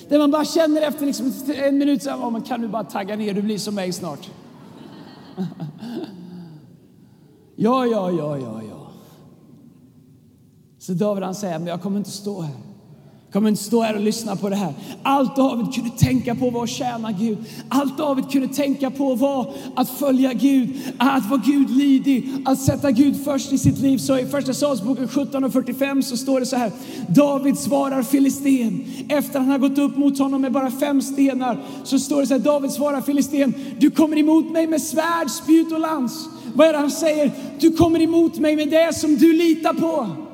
Där 0.08 0.18
man 0.18 0.30
bara 0.30 0.44
känner 0.44 0.82
efter 0.82 1.06
liksom 1.06 1.32
en 1.54 1.78
minut 1.78 2.02
så 2.02 2.10
här, 2.10 2.16
oh, 2.16 2.30
man 2.30 2.42
kan 2.42 2.60
du 2.60 2.68
bara 2.68 2.84
tagga 2.84 3.16
ner, 3.16 3.34
du 3.34 3.42
blir 3.42 3.58
som 3.58 3.74
mig 3.74 3.92
snart. 3.92 4.30
ja, 7.56 7.86
ja, 7.86 8.10
ja, 8.10 8.38
ja, 8.38 8.62
ja. 8.70 8.90
Så 10.78 10.92
David 10.92 11.24
han 11.24 11.34
säger, 11.34 11.58
men 11.58 11.68
jag 11.68 11.82
kommer 11.82 11.98
inte 11.98 12.10
stå 12.10 12.40
här 12.40 12.56
kommer 13.32 13.48
inte 13.48 13.62
stå 13.62 13.82
här 13.82 13.94
och 13.94 14.00
lyssna 14.00 14.36
på 14.36 14.48
det 14.48 14.56
här. 14.56 14.74
Allt 15.02 15.36
David 15.36 15.74
kunde 15.74 15.90
tänka 15.90 16.34
på 16.34 16.50
var 16.50 16.62
att 16.62 16.70
tjäna 16.70 17.12
Gud. 17.12 17.38
Allt 17.68 17.98
David 17.98 18.30
kunde 18.30 18.48
tänka 18.48 18.90
på 18.90 19.14
var 19.14 19.54
att 19.74 19.88
följa 19.88 20.32
Gud, 20.32 20.70
att 20.98 21.30
vara 21.30 21.42
Gud 21.44 21.70
lydig, 21.70 22.32
att 22.44 22.60
sätta 22.60 22.90
Gud 22.90 23.24
först 23.24 23.52
i 23.52 23.58
sitt 23.58 23.78
liv. 23.78 23.98
Så 23.98 24.18
i 24.18 24.26
första 24.26 24.54
Samuelsboken 24.54 25.08
17 25.08 25.44
och 25.44 25.52
45 25.52 26.02
så 26.02 26.16
står 26.16 26.40
det 26.40 26.46
så 26.46 26.56
här. 26.56 26.72
David 27.08 27.58
svarar 27.58 28.02
Filisten 28.02 28.84
efter 29.08 29.38
att 29.38 29.46
han 29.46 29.50
har 29.50 29.68
gått 29.68 29.78
upp 29.78 29.96
mot 29.96 30.18
honom 30.18 30.40
med 30.42 30.52
bara 30.52 30.70
fem 30.70 31.02
stenar. 31.02 31.58
Så 31.84 31.98
står 31.98 32.20
det 32.20 32.26
så 32.26 32.34
här, 32.34 32.40
David 32.40 32.70
svarar 32.70 33.00
Filisten, 33.00 33.54
du 33.78 33.90
kommer 33.90 34.18
emot 34.18 34.52
mig 34.52 34.66
med 34.66 34.82
svärd, 34.82 35.30
spjut 35.30 35.72
och 35.72 35.80
lans. 35.80 36.28
Vad 36.54 36.68
är 36.68 36.72
det 36.72 36.78
han 36.78 36.90
säger? 36.90 37.32
Du 37.60 37.70
kommer 37.70 38.02
emot 38.02 38.38
mig 38.38 38.56
med 38.56 38.68
det 38.68 38.94
som 38.94 39.16
du 39.16 39.32
litar 39.32 39.74
på. 39.74 40.29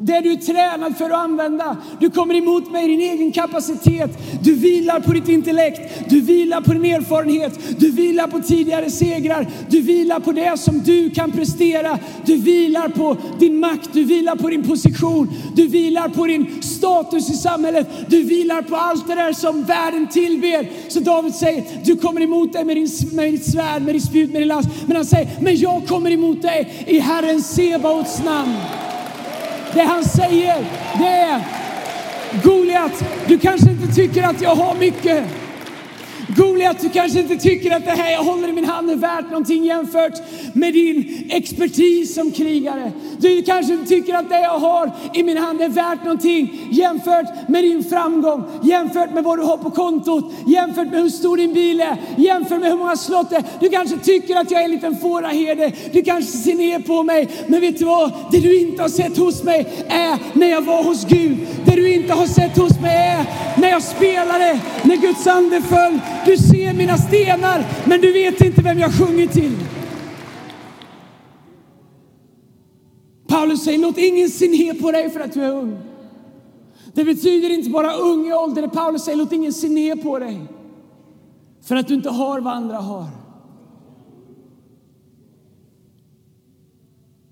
Det 0.00 0.20
du 0.20 0.32
är 0.32 0.36
tränad 0.36 0.96
för 0.96 1.04
att 1.04 1.24
använda. 1.24 1.76
Du 2.00 2.10
kommer 2.10 2.34
emot 2.34 2.70
mig 2.70 2.84
i 2.84 2.88
din 2.88 3.00
egen 3.00 3.32
kapacitet. 3.32 4.10
Du 4.42 4.54
vilar 4.54 5.00
på 5.00 5.12
ditt 5.12 5.28
intellekt. 5.28 6.10
Du 6.10 6.20
vilar 6.20 6.60
på 6.60 6.72
din 6.72 6.84
erfarenhet. 6.84 7.80
Du 7.80 7.90
vilar 7.90 8.26
på 8.26 8.40
tidigare 8.40 8.90
segrar. 8.90 9.46
Du 9.68 9.80
vilar 9.80 10.20
på 10.20 10.32
det 10.32 10.60
som 10.60 10.82
du 10.82 11.10
kan 11.10 11.32
prestera. 11.32 11.98
Du 12.26 12.36
vilar 12.36 12.88
på 12.88 13.16
din 13.38 13.60
makt. 13.60 13.90
Du 13.92 14.04
vilar 14.04 14.36
på 14.36 14.48
din 14.48 14.68
position. 14.68 15.30
Du 15.56 15.66
vilar 15.66 16.08
på 16.08 16.26
din 16.26 16.62
status 16.62 17.30
i 17.30 17.34
samhället. 17.34 17.88
Du 18.08 18.22
vilar 18.22 18.62
på 18.62 18.76
allt 18.76 19.08
det 19.08 19.14
där 19.14 19.32
som 19.32 19.62
världen 19.64 20.08
tillber. 20.08 20.70
Så 20.88 21.00
David 21.00 21.34
säger, 21.34 21.64
du 21.84 21.96
kommer 21.96 22.20
emot 22.20 22.52
dig 22.52 22.64
med, 22.64 22.76
din, 22.76 22.88
med 23.12 23.32
ditt 23.32 23.52
svärd, 23.52 23.82
med 23.82 23.94
ditt 23.94 24.04
spjut, 24.04 24.32
med 24.32 24.40
din 24.40 24.48
last. 24.48 24.68
Men 24.86 24.96
han 24.96 25.04
säger, 25.04 25.28
men 25.40 25.56
jag 25.56 25.86
kommer 25.86 26.10
emot 26.10 26.42
dig 26.42 26.84
i 26.86 26.98
Herren 26.98 27.42
Sebaots 27.42 28.24
namn. 28.24 28.56
Det 29.78 29.84
han 29.84 30.04
säger, 30.04 30.64
det 30.98 31.06
är 31.06 31.40
Goliat, 32.44 33.04
du 33.26 33.38
kanske 33.38 33.70
inte 33.70 33.94
tycker 33.94 34.22
att 34.22 34.40
jag 34.42 34.54
har 34.54 34.74
mycket. 34.74 35.24
Goliat, 36.38 36.80
du 36.80 36.88
kanske 36.88 37.20
inte 37.20 37.36
tycker 37.36 37.76
att 37.76 37.84
det 37.84 37.90
här 37.90 38.12
jag 38.12 38.22
håller 38.24 38.48
i 38.48 38.52
min 38.52 38.64
hand 38.64 38.90
är 38.90 38.96
värt 38.96 39.30
någonting 39.30 39.64
jämfört 39.64 40.12
med 40.52 40.72
din 40.72 41.28
expertis 41.30 42.14
som 42.14 42.30
krigare. 42.30 42.92
Du 43.18 43.42
kanske 43.42 43.72
inte 43.72 43.88
tycker 43.88 44.14
att 44.14 44.28
det 44.28 44.40
jag 44.40 44.58
har 44.58 44.92
i 45.14 45.22
min 45.22 45.36
hand 45.36 45.60
är 45.60 45.68
värt 45.68 46.04
någonting 46.04 46.68
jämfört 46.70 47.48
med 47.48 47.64
din 47.64 47.84
framgång, 47.84 48.44
jämfört 48.62 49.14
med 49.14 49.24
vad 49.24 49.38
du 49.38 49.42
har 49.42 49.56
på 49.56 49.70
kontot, 49.70 50.32
jämfört 50.46 50.90
med 50.90 51.02
hur 51.02 51.08
stor 51.08 51.36
din 51.36 51.54
bil 51.54 51.80
är, 51.80 51.96
jämfört 52.16 52.60
med 52.60 52.70
hur 52.70 52.78
många 52.78 52.96
slott 52.96 53.30
det 53.30 53.36
är. 53.36 53.44
Du 53.60 53.68
kanske 53.68 53.98
tycker 53.98 54.36
att 54.36 54.50
jag 54.50 54.60
är 54.60 54.64
en 54.64 54.70
liten 54.70 54.96
fåraherde. 54.96 55.72
Du 55.92 56.02
kanske 56.02 56.32
ser 56.32 56.54
ner 56.54 56.78
på 56.78 57.02
mig. 57.02 57.28
Men 57.46 57.60
vet 57.60 57.78
du 57.78 57.84
vad? 57.84 58.12
Det 58.30 58.40
du 58.40 58.60
inte 58.60 58.82
har 58.82 58.88
sett 58.88 59.16
hos 59.16 59.42
mig 59.42 59.66
är 59.88 60.38
när 60.38 60.50
jag 60.50 60.62
var 60.62 60.82
hos 60.82 61.04
Gud. 61.04 61.38
Det 61.64 61.76
du 61.76 61.94
inte 61.94 62.12
har 62.12 62.26
sett 62.26 62.58
hos 62.58 62.80
mig 62.80 62.96
är 62.96 63.24
när 63.60 63.68
jag 63.68 63.82
spelade, 63.82 64.60
när 64.82 64.96
Guds 64.96 65.26
ande 65.26 65.62
föll. 65.62 66.00
Du 66.28 66.36
ser 66.36 66.72
mina 66.74 66.98
stenar, 66.98 67.66
men 67.86 68.00
du 68.00 68.12
vet 68.12 68.40
inte 68.40 68.62
vem 68.62 68.78
jag 68.78 68.94
sjunger 68.94 69.26
till. 69.26 69.56
Paulus 73.28 73.64
säger, 73.64 73.78
låt 73.78 73.98
ingen 73.98 74.28
se 74.28 74.48
ner 74.48 74.74
på 74.74 74.92
dig 74.92 75.10
för 75.10 75.20
att 75.20 75.32
du 75.32 75.42
är 75.42 75.52
ung. 75.52 75.78
Det 76.94 77.04
betyder 77.04 77.50
inte 77.50 77.70
bara 77.70 77.92
ung 77.94 78.26
i 78.28 78.32
ålder. 78.32 78.68
Paulus 78.68 79.04
säger, 79.04 79.18
låt 79.18 79.32
ingen 79.32 79.52
se 79.52 79.68
ner 79.68 79.96
på 79.96 80.18
dig 80.18 80.46
för 81.62 81.76
att 81.76 81.88
du 81.88 81.94
inte 81.94 82.10
har 82.10 82.40
vad 82.40 82.52
andra 82.52 82.76
har. 82.76 83.06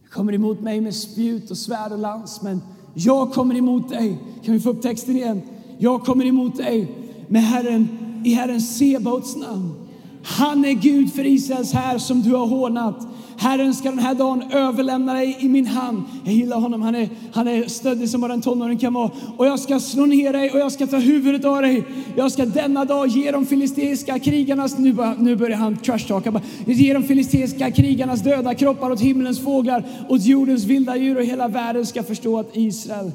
Du 0.03 0.09
kommer 0.09 0.33
emot 0.33 0.61
mig 0.61 0.81
med 0.81 0.95
spjut 0.95 1.50
och 1.50 1.59
svärd 1.59 1.93
och 1.93 1.99
lans, 1.99 2.43
men 2.43 2.62
jag 2.95 3.33
kommer 3.33 3.57
emot 3.57 3.88
dig. 3.88 4.19
Kan 4.45 4.55
vi 4.55 4.61
få 4.61 4.71
upp 4.71 4.83
texten 4.83 5.17
igen? 5.17 5.43
Jag 5.79 6.05
kommer 6.05 6.25
emot 6.25 6.57
dig 6.57 6.91
med 7.29 7.43
Herren 7.43 8.06
i 8.25 8.35
Herren 8.35 8.61
Sebaots 8.61 9.37
namn. 9.37 9.75
Han 10.23 10.65
är 10.65 10.73
Gud 10.73 11.13
för 11.13 11.27
Israels 11.27 11.73
här 11.73 11.99
som 11.99 12.23
du 12.23 12.35
har 12.35 12.47
hånat. 12.47 13.07
Herren 13.39 13.75
ska 13.75 13.91
den 13.91 13.99
här 13.99 14.15
dagen 14.15 14.43
överlämna 14.53 15.15
dig 15.15 15.37
i 15.41 15.49
min 15.49 15.67
hand. 15.67 16.03
Jag 16.25 16.35
gillar 16.35 16.61
honom, 16.61 16.83
han 16.83 16.95
är, 16.95 17.09
han 17.33 17.49
är 17.49 17.69
stöddig 17.69 18.09
som 18.09 18.21
bara 18.21 18.33
en 18.33 18.43
tonåring 18.43 18.79
kan 18.79 18.95
vara. 18.95 19.11
Och 19.37 19.47
jag 19.47 19.61
ska 19.61 19.81
slå 19.81 20.07
ner 20.07 20.33
dig 20.33 20.51
och 20.51 20.59
jag 20.59 20.73
ska 20.73 20.87
ta 20.87 20.97
huvudet 20.97 21.45
av 21.45 21.63
dig. 21.63 21.85
Jag 22.17 22.33
ska 22.33 22.47
denna 22.47 22.85
dag 22.85 23.07
ge 23.09 23.31
de 23.31 23.47
filisteiska 23.47 24.19
krigarnas, 24.19 24.79
nu, 24.79 24.93
bara, 24.93 25.15
nu 25.15 25.37
börjar 25.37 25.57
han 25.57 25.77
trashtalka, 25.77 26.41
ge 26.67 26.93
de 26.93 27.03
filisteiska 27.03 27.71
krigarnas 27.71 28.21
döda 28.21 28.55
kroppar 28.55 28.91
åt 28.91 29.01
himlens 29.01 29.41
fåglar, 29.41 29.85
åt 30.09 30.25
jordens 30.25 30.65
vilda 30.65 30.97
djur 30.97 31.17
och 31.17 31.25
hela 31.25 31.49
världen 31.49 31.87
ska 31.87 32.03
förstå 32.03 32.39
att 32.39 32.57
Israel 32.57 33.13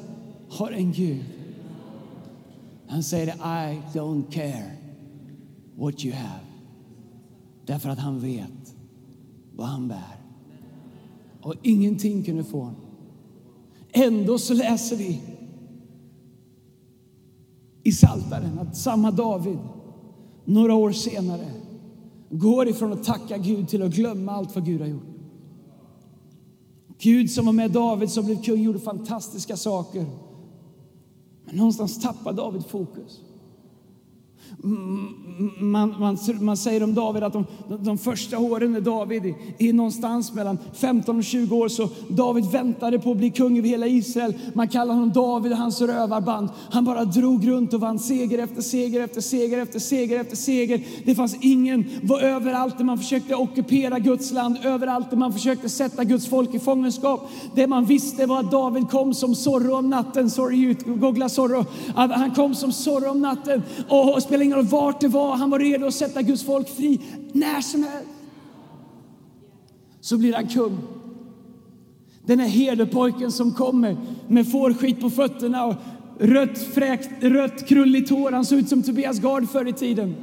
har 0.50 0.70
en 0.70 0.92
Gud. 0.92 1.24
Han 2.88 3.02
säger 3.02 3.26
I 3.28 3.80
don't 3.94 4.32
care 4.32 4.81
what 5.76 6.04
you 6.04 6.14
have. 6.14 6.44
Därför 7.66 7.88
att 7.88 7.98
han 7.98 8.20
vet 8.20 8.74
vad 9.56 9.66
han 9.66 9.88
bär. 9.88 10.16
Och 11.42 11.54
ingenting 11.62 12.22
kunde 12.22 12.44
få 12.44 12.58
honom. 12.58 12.80
Ändå 13.92 14.38
så 14.38 14.54
läser 14.54 14.96
vi 14.96 15.20
i 17.82 17.92
Saltaren 17.92 18.58
att 18.58 18.76
samma 18.76 19.10
David 19.10 19.58
några 20.44 20.74
år 20.74 20.92
senare 20.92 21.50
går 22.30 22.68
ifrån 22.68 22.92
att 22.92 23.04
tacka 23.04 23.38
Gud 23.38 23.68
till 23.68 23.82
att 23.82 23.94
glömma 23.94 24.32
allt 24.32 24.54
vad 24.54 24.64
Gud 24.64 24.80
har 24.80 24.88
gjort. 24.88 25.02
Gud 26.98 27.30
som 27.30 27.46
var 27.46 27.52
med 27.52 27.70
David 27.70 28.10
som 28.10 28.24
blev 28.24 28.42
kung 28.42 28.62
gjorde 28.62 28.78
fantastiska 28.78 29.56
saker. 29.56 30.06
Men 31.44 31.56
någonstans 31.56 32.02
tappar 32.02 32.32
David 32.32 32.66
fokus. 32.66 33.20
Man, 35.58 35.94
man, 35.98 36.18
man, 36.40 36.56
säger 36.56 36.82
om 36.82 36.94
David 36.94 37.22
att 37.22 37.32
de, 37.32 37.46
de 37.80 37.98
första 37.98 38.38
åren 38.38 38.72
med 38.72 38.82
David 38.82 39.34
i 39.58 39.72
någonstans 39.72 40.34
mellan 40.34 40.58
15 40.72 41.18
och 41.18 41.24
20 41.24 41.56
år 41.56 41.68
så 41.68 41.88
David 42.08 42.44
väntade 42.44 42.98
på 42.98 43.10
att 43.10 43.16
bli 43.16 43.30
kung 43.30 43.58
över 43.58 43.68
hela 43.68 43.86
Israel. 43.86 44.34
Man 44.54 44.68
kallar 44.68 44.94
honom 44.94 45.12
David 45.12 45.52
och 45.52 45.58
hans 45.58 45.80
rövarband. 45.80 46.48
Han 46.70 46.84
bara 46.84 47.04
drog 47.04 47.48
runt 47.48 47.74
och 47.74 47.80
vann 47.80 47.98
seger 47.98 48.38
efter 48.38 48.62
seger 48.62 49.04
efter 49.04 49.20
seger 49.20 49.58
efter 49.58 49.78
seger 49.78 50.20
efter 50.20 50.36
seger. 50.36 50.80
Det 51.04 51.14
fanns 51.14 51.36
ingen, 51.40 51.84
var 52.02 52.20
överallt 52.20 52.78
där 52.78 52.84
man 52.84 52.98
försökte 52.98 53.34
ockupera 53.34 53.98
Guds 53.98 54.32
land, 54.32 54.56
överallt 54.64 55.10
där 55.10 55.16
man 55.16 55.32
försökte 55.32 55.68
sätta 55.68 56.04
Guds 56.04 56.26
folk 56.26 56.54
i 56.54 56.58
fångenskap. 56.58 57.28
Det 57.54 57.66
man 57.66 57.84
visste 57.84 58.26
var 58.26 58.40
att 58.40 58.50
David 58.50 58.90
kom 58.90 59.14
som 59.14 59.34
Zorro 59.34 59.76
om 59.76 59.90
natten. 59.90 60.30
Sorry, 60.30 60.74
googla 60.86 61.28
sorro. 61.28 61.64
Han 61.94 62.30
kom 62.30 62.54
som 62.54 62.72
Zorro 62.72 63.10
om 63.10 63.20
natten 63.20 63.62
och, 63.88 64.22
spelade 64.32 64.44
ingen 64.44 64.56
roll 64.56 64.66
vart 64.66 65.00
det 65.00 65.08
var. 65.08 65.36
Han 65.36 65.50
var 65.50 65.58
redo 65.58 65.86
att 65.86 65.94
sätta 65.94 66.22
Guds 66.22 66.44
folk 66.44 66.68
fri 66.68 67.00
när 67.32 67.60
som 67.60 67.82
helst. 67.82 68.08
Så 70.00 70.18
blir 70.18 70.32
han 70.32 70.48
kung. 70.48 70.78
Den 72.26 72.40
här 72.40 72.48
herdepojken 72.48 73.32
som 73.32 73.54
kommer 73.54 73.96
med 74.28 74.52
fårskit 74.52 75.00
på 75.00 75.10
fötterna 75.10 75.64
och 75.64 75.74
rött, 76.18 76.58
fräkt, 76.58 77.10
rött 77.20 77.68
krulligt 77.68 78.10
hår. 78.10 78.32
Han 78.32 78.44
såg 78.44 78.58
ut 78.58 78.68
som 78.68 78.82
Tobias 78.82 79.18
Gard 79.18 79.50
förr 79.50 79.68
i 79.68 79.72
tiden. 79.72 80.14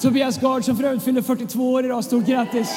Tobias 0.00 0.40
Gard 0.40 0.64
som 0.64 0.76
för 0.76 0.84
övrigt 0.84 1.02
fyller 1.02 1.22
42 1.22 1.72
år 1.72 1.84
idag. 1.84 2.04
Stort 2.04 2.26
grattis! 2.26 2.68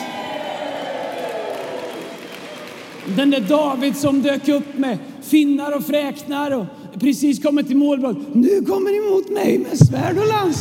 Den 3.18 3.30
där 3.30 3.42
David 3.42 3.98
som 3.98 4.22
dök 4.22 4.48
upp 4.48 4.78
med 4.78 4.98
finnar 5.22 5.78
och 5.78 5.84
fräknar 5.84 6.52
och 6.52 6.66
precis 7.00 7.44
kommit 7.44 7.68
till 7.68 7.78
målbrott. 7.78 8.18
Nu 8.34 8.62
kommer 8.62 8.92
ni 8.92 9.16
mot 9.16 9.30
mig 9.30 9.58
med 9.58 9.78
svärd 9.78 10.18
och 10.18 10.28
lans. 10.28 10.60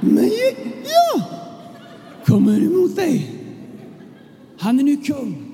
Men 0.00 0.24
jag 0.24 1.22
kommer 2.26 2.62
emot 2.62 2.96
dig. 2.96 3.30
Han 4.58 4.78
är 4.78 4.82
nu 4.82 4.96
kung. 4.96 5.52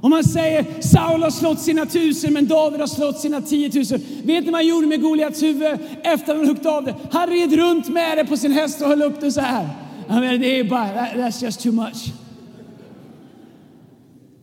Om 0.00 0.10
man 0.10 0.24
säger 0.24 0.82
Saul 0.82 1.22
har 1.22 1.30
slått 1.30 1.60
sina 1.60 1.86
tusen 1.86 2.32
men 2.32 2.46
David 2.46 2.80
har 2.80 2.86
slått 2.86 3.20
sina 3.20 3.40
tiotusen. 3.40 4.00
Vet 4.24 4.44
ni 4.44 4.50
vad 4.50 4.54
han 4.54 4.66
gjorde 4.66 4.86
med 4.86 5.02
Goliats 5.02 5.42
huvud 5.42 5.78
efter 6.02 6.32
att 6.32 6.38
han 6.38 6.46
huggit 6.46 6.66
av 6.66 6.84
det? 6.84 6.94
Han 7.10 7.28
red 7.28 7.52
runt 7.52 7.88
med 7.88 8.18
det 8.18 8.24
på 8.24 8.36
sin 8.36 8.52
häst 8.52 8.82
och 8.82 8.88
höll 8.88 9.02
upp 9.02 9.20
det 9.20 9.32
så 9.32 9.40
här. 9.40 9.68
I 10.08 10.12
mean, 10.12 10.40
det 10.40 10.58
är 10.58 10.64
bara, 10.64 10.88
that's 10.88 11.44
just 11.44 11.60
too 11.60 11.72
much. 11.72 12.12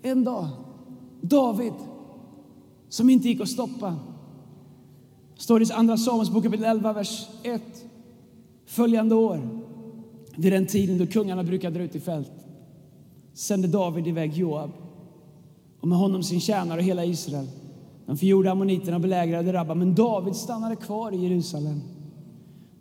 En 0.01 0.23
dag, 0.23 0.47
David, 1.21 1.73
som 2.89 3.09
inte 3.09 3.27
gick 3.27 3.41
att 3.41 3.49
stoppa, 3.49 3.95
står 5.39 5.59
det 5.59 5.69
i 5.69 5.73
Andra 5.73 5.97
Samuelsbok 5.97 6.43
kapitel 6.43 6.65
11, 6.65 6.93
vers 6.93 7.27
1. 7.43 7.61
Följande 8.65 9.15
år, 9.15 9.49
vid 10.37 10.53
den 10.53 10.67
tiden 10.67 10.97
då 10.97 11.07
kungarna 11.07 11.43
brukade 11.43 11.75
dra 11.75 11.83
ut 11.83 11.95
i 11.95 11.99
fält, 11.99 12.31
sände 13.33 13.67
David 13.67 14.07
iväg 14.07 14.33
Joab 14.33 14.71
och 15.79 15.87
med 15.87 15.97
honom 15.97 16.23
sin 16.23 16.41
tjänare 16.41 16.79
och 16.79 16.85
hela 16.85 17.05
Israel. 17.05 17.47
De 18.05 18.17
förgjorde 18.17 18.51
ammoniterna 18.51 18.95
och 18.95 19.01
belägrade 19.01 19.53
Rabba, 19.53 19.73
men 19.73 19.95
David 19.95 20.35
stannade 20.35 20.75
kvar 20.75 21.11
i 21.11 21.23
Jerusalem. 21.23 21.81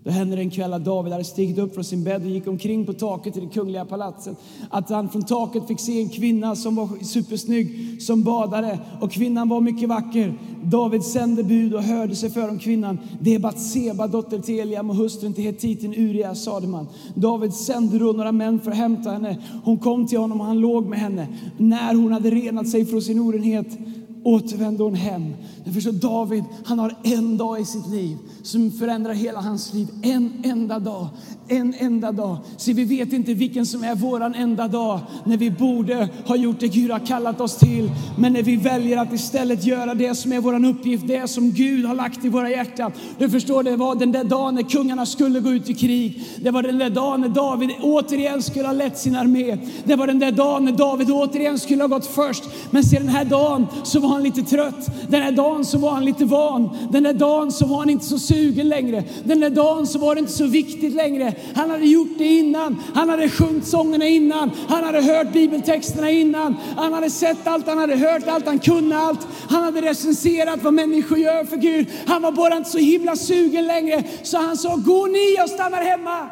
Då 0.04 0.10
hände 0.10 0.36
det 0.36 0.42
en 0.42 0.50
kväll 0.50 0.72
att 0.72 0.84
David 0.84 1.12
hade 1.12 1.24
stigit 1.24 1.58
upp 1.58 1.74
från 1.74 1.84
sin 1.84 2.04
bädd 2.04 2.22
och 2.22 2.30
gick 2.30 2.46
omkring 2.46 2.86
på 2.86 2.92
taket 2.92 3.36
i 3.36 3.40
det 3.40 3.46
kungliga 3.46 3.84
palatset. 3.84 4.36
Att 4.70 4.90
han 4.90 5.08
från 5.08 5.22
taket 5.22 5.66
fick 5.68 5.80
se 5.80 6.00
en 6.00 6.08
kvinna 6.08 6.56
som 6.56 6.76
var 6.76 7.04
supersnygg 7.04 7.96
som 8.02 8.22
badade 8.22 8.78
och 9.00 9.12
kvinnan 9.12 9.48
var 9.48 9.60
mycket 9.60 9.88
vacker. 9.88 10.38
David 10.62 11.02
sände 11.02 11.44
bud 11.44 11.74
och 11.74 11.82
hörde 11.82 12.16
sig 12.16 12.30
för 12.30 12.48
om 12.48 12.58
kvinnan. 12.58 12.98
Det 13.20 13.34
är 13.34 13.38
Batseba, 13.38 14.06
dotter 14.06 14.38
till 14.38 14.60
Eliam 14.60 14.90
och 14.90 14.96
hustrun 14.96 15.32
till 15.32 15.44
hetiten 15.44 15.94
Uria, 15.94 16.34
sade 16.34 16.66
man. 16.66 16.86
David 17.14 17.54
sände 17.54 17.98
då 17.98 18.12
några 18.12 18.32
män 18.32 18.60
för 18.60 18.70
att 18.70 18.76
hämta 18.76 19.10
henne. 19.10 19.38
Hon 19.64 19.78
kom 19.78 20.06
till 20.06 20.18
honom 20.18 20.40
och 20.40 20.46
han 20.46 20.60
låg 20.60 20.86
med 20.86 20.98
henne. 20.98 21.26
När 21.56 21.94
hon 21.94 22.12
hade 22.12 22.30
renat 22.30 22.68
sig 22.68 22.86
från 22.86 23.02
sin 23.02 23.20
orenhet 23.20 23.78
återvände 24.24 24.82
hon 24.82 24.94
hem. 24.94 25.32
Därför 25.64 25.80
så 25.80 25.90
David, 25.90 26.44
han 26.64 26.78
har 26.78 26.94
en 27.02 27.36
dag 27.36 27.60
i 27.60 27.64
sitt 27.64 27.88
liv 27.88 28.16
som 28.48 28.70
förändrar 28.70 29.12
hela 29.12 29.40
hans 29.40 29.74
liv. 29.74 29.88
En 30.02 30.32
enda 30.42 30.78
dag. 30.78 31.08
En 31.48 31.74
enda 31.78 32.12
dag. 32.12 32.36
Se, 32.56 32.72
vi 32.72 32.84
vet 32.84 33.12
inte 33.12 33.34
vilken 33.34 33.66
som 33.66 33.84
är 33.84 33.94
våran 33.94 34.34
enda 34.34 34.68
dag 34.68 35.00
när 35.24 35.36
vi 35.36 35.50
borde 35.50 36.08
ha 36.26 36.36
gjort 36.36 36.60
det 36.60 36.68
Gud 36.68 36.90
har 36.90 37.06
kallat 37.06 37.40
oss 37.40 37.56
till. 37.56 37.90
Men 38.18 38.32
när 38.32 38.42
vi 38.42 38.56
väljer 38.56 38.98
att 38.98 39.12
istället 39.12 39.64
göra 39.64 39.94
det 39.94 40.14
som 40.14 40.32
är 40.32 40.40
våran 40.40 40.64
uppgift, 40.64 41.06
det 41.06 41.30
som 41.30 41.50
Gud 41.50 41.84
har 41.84 41.94
lagt 41.94 42.24
i 42.24 42.28
våra 42.28 42.50
hjärtan. 42.50 42.92
Du 43.18 43.30
förstår, 43.30 43.62
det 43.62 43.76
var 43.76 43.94
den 43.94 44.12
där 44.12 44.24
dagen 44.24 44.54
när 44.54 44.62
kungarna 44.62 45.06
skulle 45.06 45.40
gå 45.40 45.50
ut 45.50 45.70
i 45.70 45.74
krig. 45.74 46.24
Det 46.42 46.50
var 46.50 46.62
den 46.62 46.78
där 46.78 46.90
dagen 46.90 47.20
när 47.20 47.28
David 47.28 47.70
återigen 47.82 48.42
skulle 48.42 48.66
ha 48.66 48.72
lett 48.72 48.98
sin 48.98 49.16
armé. 49.16 49.58
Det 49.84 49.96
var 49.96 50.06
den 50.06 50.18
där 50.18 50.32
dagen 50.32 50.64
när 50.64 50.72
David 50.72 51.10
återigen 51.10 51.58
skulle 51.58 51.82
ha 51.82 51.88
gått 51.88 52.06
först. 52.06 52.44
Men 52.70 52.84
se 52.84 52.98
den 52.98 53.08
här 53.08 53.24
dagen 53.24 53.66
så 53.84 54.00
var 54.00 54.08
han 54.08 54.22
lite 54.22 54.42
trött. 54.42 54.90
Den 55.08 55.22
här 55.22 55.32
dagen 55.32 55.64
så 55.64 55.78
var 55.78 55.90
han 55.90 56.04
lite 56.04 56.24
van. 56.24 56.76
Den 56.90 57.06
här 57.06 57.14
dagen 57.14 57.52
så 57.52 57.66
var 57.66 57.78
han 57.78 57.90
inte 57.90 58.04
så 58.04 58.18
sugen 58.18 58.37
sugen 58.38 58.68
längre. 58.68 59.04
Den 59.24 59.40
där 59.40 59.50
dagen 59.50 59.86
så 59.86 59.98
var 59.98 60.14
det 60.14 60.18
inte 60.18 60.32
så 60.32 60.46
viktigt 60.46 60.94
längre. 60.94 61.34
Han 61.54 61.70
hade 61.70 61.84
gjort 61.84 62.18
det 62.18 62.24
innan. 62.24 62.82
Han 62.94 63.08
hade 63.08 63.28
sjungit 63.28 63.66
sångerna 63.66 64.06
innan. 64.06 64.50
Han 64.68 64.84
hade 64.84 65.02
hört 65.02 65.32
bibeltexterna 65.32 66.10
innan. 66.10 66.56
Han 66.76 66.92
hade 66.92 67.10
sett 67.10 67.46
allt, 67.46 67.66
han 67.66 67.78
hade 67.78 67.96
hört 67.96 68.28
allt, 68.28 68.46
han 68.46 68.58
kunde 68.58 68.98
allt. 68.98 69.26
Han 69.48 69.62
hade 69.62 69.80
recenserat 69.80 70.62
vad 70.62 70.74
människor 70.74 71.18
gör 71.18 71.44
för 71.44 71.56
Gud. 71.56 71.86
Han 72.06 72.22
var 72.22 72.32
bara 72.32 72.56
inte 72.56 72.70
så 72.70 72.78
himla 72.78 73.16
sugen 73.16 73.66
längre. 73.66 74.04
Så 74.22 74.38
han 74.38 74.56
sa, 74.56 74.76
gå 74.76 75.06
ni 75.06 75.36
och 75.44 75.50
stannar 75.50 75.82
hemma. 75.82 76.30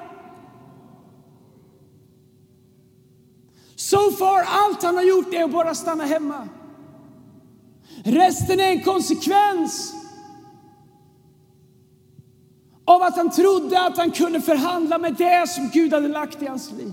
So 3.77 4.11
far, 4.19 4.45
allt 4.49 4.83
han 4.83 4.97
har 4.97 5.03
gjort 5.03 5.35
är 5.35 5.45
att 5.45 5.53
bara 5.53 5.75
stanna 5.75 6.05
hemma. 6.05 6.49
Resten 8.05 8.61
är 8.61 8.71
en 8.71 8.83
konsekvens 8.83 9.96
av 12.87 13.02
att 13.02 13.16
han 13.16 13.31
trodde 13.31 13.81
att 13.81 13.97
han 13.97 14.11
kunde 14.11 14.40
förhandla 14.40 14.99
med 14.99 15.14
det 15.14 15.49
som 15.49 15.71
Gud 15.73 15.93
hade 15.93 16.09
lagt 16.09 16.43
i 16.43 16.47
hans 16.47 16.73
liv. 16.73 16.93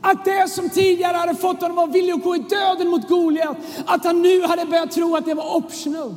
Att 0.00 0.24
det 0.24 0.50
som 0.50 0.70
tidigare 0.70 1.16
hade 1.16 1.34
fått 1.34 1.60
honom 1.60 1.78
att 1.78 1.86
vara 1.86 1.92
villig 1.92 2.12
att 2.12 2.24
gå 2.24 2.36
i 2.36 2.38
döden 2.38 2.88
mot 2.88 3.08
Goliat, 3.08 3.56
att 3.86 4.04
han 4.04 4.22
nu 4.22 4.42
hade 4.42 4.64
börjat 4.64 4.90
tro 4.90 5.16
att 5.16 5.24
det 5.24 5.34
var 5.34 5.56
optional. 5.56 6.14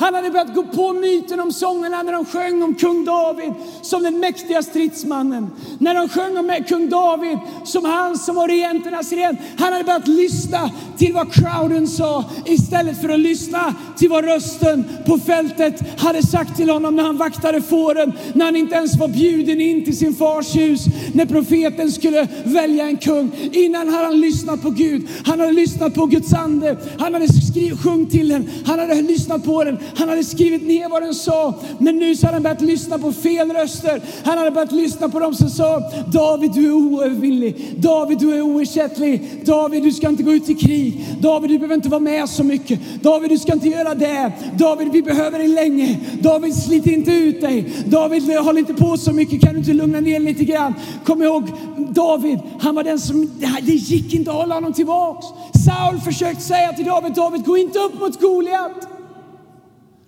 Han 0.00 0.14
hade 0.14 0.30
börjat 0.30 0.54
gå 0.54 0.62
på 0.62 0.92
myten 0.92 1.40
om 1.40 1.52
sångerna 1.52 2.02
när 2.02 2.12
de 2.12 2.24
sjöng 2.24 2.62
om 2.62 2.74
kung 2.74 3.04
David 3.04 3.52
som 3.82 4.02
den 4.02 4.18
mäktiga 4.18 4.62
stridsmannen. 4.62 5.50
När 5.78 5.94
de 5.94 6.08
sjöng 6.08 6.36
om 6.36 6.56
kung 6.68 6.88
David 6.88 7.38
som 7.64 7.84
han 7.84 8.18
som 8.18 8.36
var 8.36 8.48
regenternas 8.48 9.12
regent. 9.12 9.40
Han 9.58 9.72
hade 9.72 9.84
börjat 9.84 10.08
lyssna 10.08 10.70
till 10.98 11.12
vad 11.12 11.32
crowden 11.32 11.86
sa 11.86 12.24
istället 12.44 13.00
för 13.00 13.08
att 13.08 13.20
lyssna 13.20 13.74
till 13.98 14.10
vad 14.10 14.24
rösten 14.24 14.84
på 15.06 15.18
fältet 15.18 16.00
hade 16.00 16.22
sagt 16.22 16.56
till 16.56 16.70
honom 16.70 16.96
när 16.96 17.02
han 17.02 17.16
vaktade 17.16 17.62
fåren. 17.62 18.12
När 18.34 18.44
han 18.44 18.56
inte 18.56 18.74
ens 18.74 18.96
var 18.96 19.08
bjuden 19.08 19.60
in 19.60 19.84
till 19.84 19.98
sin 19.98 20.14
fars 20.14 20.56
hus. 20.56 20.84
När 21.14 21.26
profeten 21.26 21.92
skulle 21.92 22.28
välja 22.44 22.86
en 22.86 22.96
kung. 22.96 23.32
Innan 23.52 23.88
hade 23.88 24.04
han 24.04 24.20
lyssnat 24.20 24.62
på 24.62 24.70
Gud. 24.70 25.08
Han 25.24 25.40
hade 25.40 25.52
lyssnat 25.52 25.94
på 25.94 26.06
Guds 26.06 26.32
ande. 26.32 26.76
Han 26.98 27.14
hade 27.14 27.26
sjungit 27.82 28.10
till 28.10 28.28
den. 28.28 28.50
Han 28.66 28.78
hade 28.78 29.02
lyssnat 29.02 29.44
på 29.44 29.64
den. 29.64 29.78
Han 29.96 30.08
hade 30.08 30.24
skrivit 30.24 30.62
ner 30.62 30.88
vad 30.88 31.02
den 31.02 31.14
sa. 31.14 31.54
Men 31.78 31.96
nu 31.96 32.16
så 32.16 32.26
hade 32.26 32.36
han 32.36 32.42
börjat 32.42 32.60
lyssna 32.60 32.98
på 32.98 33.12
fel 33.12 33.50
röster. 33.50 34.02
Han 34.24 34.38
hade 34.38 34.50
börjat 34.50 34.72
lyssna 34.72 35.08
på 35.08 35.18
dem 35.18 35.34
som 35.34 35.48
sa 35.48 35.82
David 36.12 36.52
du 36.52 36.66
är 36.66 36.72
oövervinnlig. 36.72 37.74
David 37.76 38.18
du 38.18 38.34
är 38.34 38.40
oersättlig. 38.40 39.40
David 39.44 39.82
du 39.82 39.92
ska 39.92 40.08
inte 40.08 40.22
gå 40.22 40.32
ut 40.32 40.48
i 40.48 40.54
krig. 40.54 41.06
David 41.20 41.50
du 41.50 41.58
behöver 41.58 41.74
inte 41.74 41.88
vara 41.88 42.00
med 42.00 42.28
så 42.28 42.44
mycket. 42.44 42.80
David 43.02 43.30
du 43.30 43.38
ska 43.38 43.52
inte 43.52 43.68
göra 43.68 43.94
det. 43.94 44.32
David 44.58 44.88
vi 44.92 45.02
behöver 45.02 45.38
dig 45.38 45.48
länge. 45.48 45.98
David 46.20 46.54
slit 46.56 46.86
inte 46.86 47.10
ut 47.10 47.40
dig. 47.40 47.84
David 47.86 48.38
håll 48.38 48.58
inte 48.58 48.74
på 48.74 48.96
så 48.96 49.12
mycket. 49.12 49.40
Kan 49.40 49.52
du 49.52 49.58
inte 49.58 49.72
lugna 49.72 50.00
ner 50.00 50.20
lite 50.20 50.44
grann? 50.44 50.74
Kom 51.04 51.22
ihåg 51.22 51.44
David, 51.76 52.38
han 52.60 52.74
var 52.74 52.84
den 52.84 52.98
som, 52.98 53.30
det 53.62 53.72
gick 53.72 54.14
inte 54.14 54.30
att 54.30 54.36
hålla 54.36 54.54
honom 54.54 54.72
tillbaks. 54.72 55.26
Saul 55.66 56.00
försökte 56.00 56.42
säga 56.42 56.72
till 56.72 56.84
David, 56.84 57.12
David 57.14 57.44
gå 57.44 57.56
inte 57.56 57.78
upp 57.78 58.00
mot 58.00 58.20
Goliat. 58.20 58.99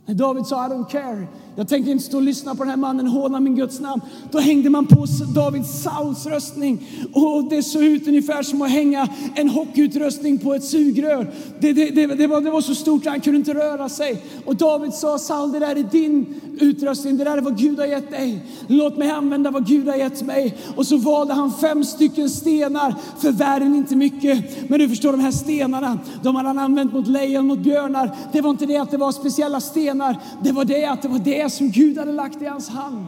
När 0.07 0.15
David 0.15 0.47
sa 0.47 0.67
I 0.67 0.69
don't 0.69 0.91
care, 0.91 1.27
jag 1.57 1.69
tänker 1.69 1.91
inte 1.91 2.05
stå 2.05 2.17
och 2.17 2.23
lyssna 2.23 2.55
på 2.55 2.63
den 2.63 2.71
här 2.71 2.77
mannen 2.77 3.07
håna 3.07 3.41
min 3.41 3.57
Guds 3.57 3.81
namn. 3.81 4.03
Då 4.31 4.39
hängde 4.39 4.71
man 4.71 4.87
på 4.87 5.07
Davids 5.35 5.83
Sauls 5.83 6.27
röstning 6.27 6.87
och 7.13 7.45
det 7.51 7.63
såg 7.63 7.83
ut 7.83 8.09
ungefär 8.09 8.43
som 8.43 8.63
att 8.63 8.71
hänga 8.71 9.09
en 9.35 9.49
hockeyutrustning 9.49 10.39
på 10.39 10.55
ett 10.55 10.65
sugrör. 10.65 11.33
Det, 11.61 11.73
det, 11.73 11.91
det, 11.91 12.07
det, 12.07 12.27
var, 12.27 12.41
det 12.41 12.51
var 12.51 12.61
så 12.61 12.75
stort 12.75 13.07
att 13.07 13.13
han 13.13 13.21
kunde 13.21 13.39
inte 13.39 13.55
röra 13.55 13.89
sig. 13.89 14.23
Och 14.45 14.57
David 14.57 14.95
sa 14.95 15.19
Saul, 15.19 15.53
det 15.53 15.59
där 15.59 15.77
är 15.77 15.83
din 15.83 16.41
utrustning, 16.61 17.17
det 17.17 17.25
där 17.25 17.37
är 17.37 17.41
vad 17.41 17.59
Gud 17.59 17.79
har 17.79 17.87
gett 17.87 18.11
dig. 18.11 18.45
Låt 18.67 18.97
mig 18.97 19.11
använda 19.11 19.51
vad 19.51 19.67
Gud 19.67 19.89
har 19.89 19.97
gett 19.97 20.23
mig. 20.23 20.57
Och 20.77 20.87
så 20.87 20.97
valde 20.97 21.35
han 21.35 21.53
fem 21.53 21.85
stycken 21.85 22.31
stenar, 22.31 22.95
för 23.19 23.33
världen 23.33 23.75
inte 23.75 23.97
mycket. 23.97 24.69
Men 24.71 24.79
du 24.79 24.89
förstår, 24.89 25.13
de 25.13 25.21
här 25.21 25.31
stenarna, 25.31 25.99
de 26.23 26.37
hade 26.37 26.49
han 26.49 26.59
använt 26.59 26.93
mot 26.93 27.07
lejon, 27.07 27.47
mot 27.47 27.59
björnar. 27.59 28.17
Det 28.33 28.41
var 28.41 28.51
inte 28.51 28.67
det 28.67 28.77
att 28.77 28.91
det 28.91 28.97
var 28.97 29.13
speciella 29.13 29.61
stenar, 29.61 30.17
det 30.43 30.53
var 30.53 30.65
det 30.65 30.85
att 30.85 31.03
det 31.03 31.09
var 31.09 31.19
det 31.19 31.43
det 31.43 31.51
som 31.51 31.71
Gud 31.71 31.99
hade 31.99 32.13
lagt 32.13 32.43
i 32.43 32.47
hans 32.47 32.69
hand. 32.69 33.07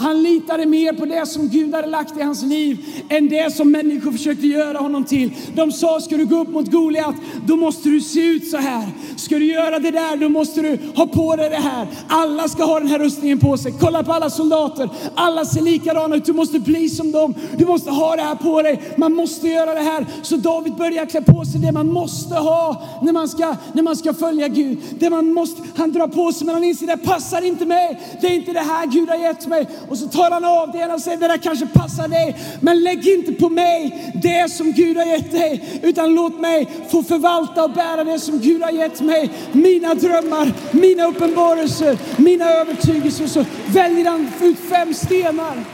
Han 0.00 0.22
litade 0.22 0.66
mer 0.66 0.92
på 0.92 1.04
det 1.04 1.26
som 1.26 1.48
Gud 1.48 1.74
hade 1.74 1.86
lagt 1.86 2.18
i 2.18 2.22
hans 2.22 2.42
liv 2.42 2.78
än 3.08 3.28
det 3.28 3.54
som 3.54 3.70
människor 3.70 4.12
försökte 4.12 4.46
göra 4.46 4.78
honom 4.78 5.04
till. 5.04 5.30
De 5.54 5.72
sa, 5.72 6.00
ska 6.00 6.16
du 6.16 6.26
gå 6.26 6.36
upp 6.36 6.48
mot 6.48 6.70
Goliat, 6.70 7.14
då 7.46 7.56
måste 7.56 7.88
du 7.88 8.00
se 8.00 8.20
ut 8.20 8.50
så 8.50 8.56
här. 8.56 8.88
Ska 9.16 9.38
du 9.38 9.44
göra 9.44 9.78
det 9.78 9.90
där, 9.90 10.16
då 10.16 10.28
måste 10.28 10.62
du 10.62 10.78
ha 10.94 11.06
på 11.06 11.36
dig 11.36 11.50
det 11.50 11.56
här. 11.56 11.86
Alla 12.08 12.48
ska 12.48 12.64
ha 12.64 12.80
den 12.80 12.88
här 12.88 12.98
rustningen 12.98 13.38
på 13.38 13.56
sig. 13.56 13.74
Kolla 13.80 14.02
på 14.02 14.12
alla 14.12 14.30
soldater. 14.30 14.90
Alla 15.14 15.44
ser 15.44 15.62
likadana 15.62 16.16
ut. 16.16 16.24
Du 16.24 16.32
måste 16.32 16.58
bli 16.58 16.88
som 16.88 17.12
dem. 17.12 17.34
Du 17.56 17.66
måste 17.66 17.90
ha 17.90 18.16
det 18.16 18.22
här 18.22 18.34
på 18.34 18.62
dig. 18.62 18.82
Man 18.96 19.14
måste 19.14 19.48
göra 19.48 19.74
det 19.74 19.80
här. 19.80 20.06
Så 20.22 20.36
David 20.36 20.74
börjar 20.74 21.06
klä 21.06 21.22
på 21.22 21.44
sig 21.44 21.60
det 21.60 21.72
man 21.72 21.92
måste 21.92 22.34
ha 22.34 22.82
när 23.02 23.12
man 23.12 23.28
ska, 23.28 23.56
när 23.72 23.82
man 23.82 23.96
ska 23.96 24.14
följa 24.14 24.48
Gud. 24.48 24.78
Det 24.98 25.10
man 25.10 25.32
måste, 25.32 25.62
han 25.76 25.92
drar 25.92 26.08
på 26.08 26.32
sig 26.32 26.46
men 26.46 26.54
han 26.54 26.64
inser 26.64 26.86
det 26.86 26.96
passar 26.96 27.42
inte 27.42 27.66
mig. 27.66 28.00
Det 28.20 28.26
är 28.26 28.34
inte 28.34 28.52
det 28.52 28.60
här 28.60 28.86
Gud 28.86 29.08
har 29.08 29.16
gett 29.16 29.46
mig. 29.46 29.66
Och 29.90 29.98
så 29.98 30.08
tar 30.08 30.30
han 30.30 30.44
av 30.44 30.72
det 30.72 30.94
och 30.94 31.00
säger 31.00 31.18
det 31.18 31.28
där 31.28 31.36
kanske 31.36 31.66
passar 31.66 32.08
dig. 32.08 32.36
Men 32.60 32.82
lägg 32.82 33.08
inte 33.08 33.32
på 33.32 33.48
mig 33.48 34.12
det 34.22 34.52
som 34.52 34.72
Gud 34.72 34.96
har 34.96 35.04
gett 35.04 35.30
dig. 35.30 35.80
Utan 35.82 36.14
låt 36.14 36.40
mig 36.40 36.68
få 36.90 37.02
förvalta 37.02 37.64
och 37.64 37.70
bära 37.70 38.04
det 38.04 38.18
som 38.18 38.38
Gud 38.38 38.62
har 38.62 38.70
gett 38.70 39.00
mig. 39.00 39.30
Mina 39.52 39.94
drömmar, 39.94 40.52
mina 40.70 41.06
uppenbarelser, 41.06 41.98
mina 42.16 42.44
övertygelser. 42.44 43.26
Så 43.26 43.44
väljer 43.66 44.10
han 44.10 44.28
ut 44.42 44.58
fem 44.58 44.94
stenar. 44.94 45.64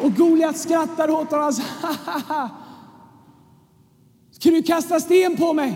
Och 0.00 0.14
Goliat 0.16 0.58
skrattar 0.58 1.10
åt 1.10 1.30
honom. 1.30 1.46
Alltså, 1.46 1.62
Ska 4.30 4.50
du 4.50 4.62
kasta 4.62 5.00
sten 5.00 5.36
på 5.36 5.52
mig? 5.52 5.74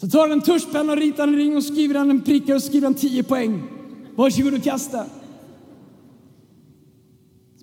Så 0.00 0.08
tar 0.08 0.20
han 0.20 0.32
en 0.32 0.40
tuschpenna 0.40 0.92
och 0.92 0.98
ritar 0.98 1.28
en 1.28 1.36
ring 1.36 1.56
och 1.56 1.64
skriver 1.64 1.94
han 1.94 2.10
en 2.10 2.20
pricka 2.20 2.54
och 2.54 2.62
skriver 2.62 2.86
han 2.86 2.94
tio 2.94 3.22
poäng. 3.22 3.71
Varsågod 4.16 4.54
och 4.54 4.62
kasta. 4.62 5.06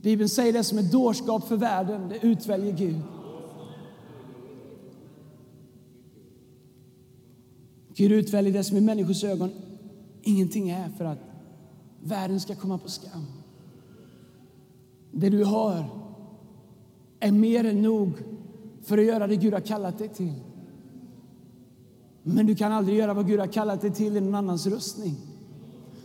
Bibeln 0.02 0.30
säger 0.30 0.54
det 0.54 0.64
som 0.64 0.78
är 0.78 0.84
dårskap 0.84 1.48
för 1.48 1.58
världen, 1.58 2.10
det 2.10 2.28
utväljer 2.28 2.74
Gud. 2.74 3.02
Gud 7.96 8.12
utväljer 8.12 8.54
det 8.54 8.64
som 8.64 8.78
i 8.78 8.82
människors 8.82 9.24
ögon 9.24 9.50
ingenting 10.22 10.70
är 10.70 10.90
för 10.90 11.06
att 11.06 11.20
världen 12.04 12.40
ska 12.40 12.56
komma 12.56 12.78
på 12.78 12.90
skam. 12.90 13.26
Det 15.12 15.30
du 15.30 15.44
har 15.44 15.86
är 17.20 17.32
mer 17.32 17.64
än 17.64 17.82
nog 17.82 18.12
för 18.84 18.98
att 18.98 19.06
göra 19.06 19.28
det 19.28 19.36
Gud 19.36 19.54
har 19.54 19.60
kallat 19.60 19.98
dig 19.98 20.10
till. 20.10 20.34
Men 22.24 22.46
du 22.46 22.56
kan 22.56 22.72
aldrig 22.72 22.98
göra 22.98 23.14
vad 23.14 23.28
Gud 23.28 23.40
har 23.40 23.48
kallat 23.48 23.82
dig 23.82 23.92
till 23.92 24.18
i 24.18 24.22
någon 24.22 24.36
annans 24.36 24.68
rustning. 24.68 25.16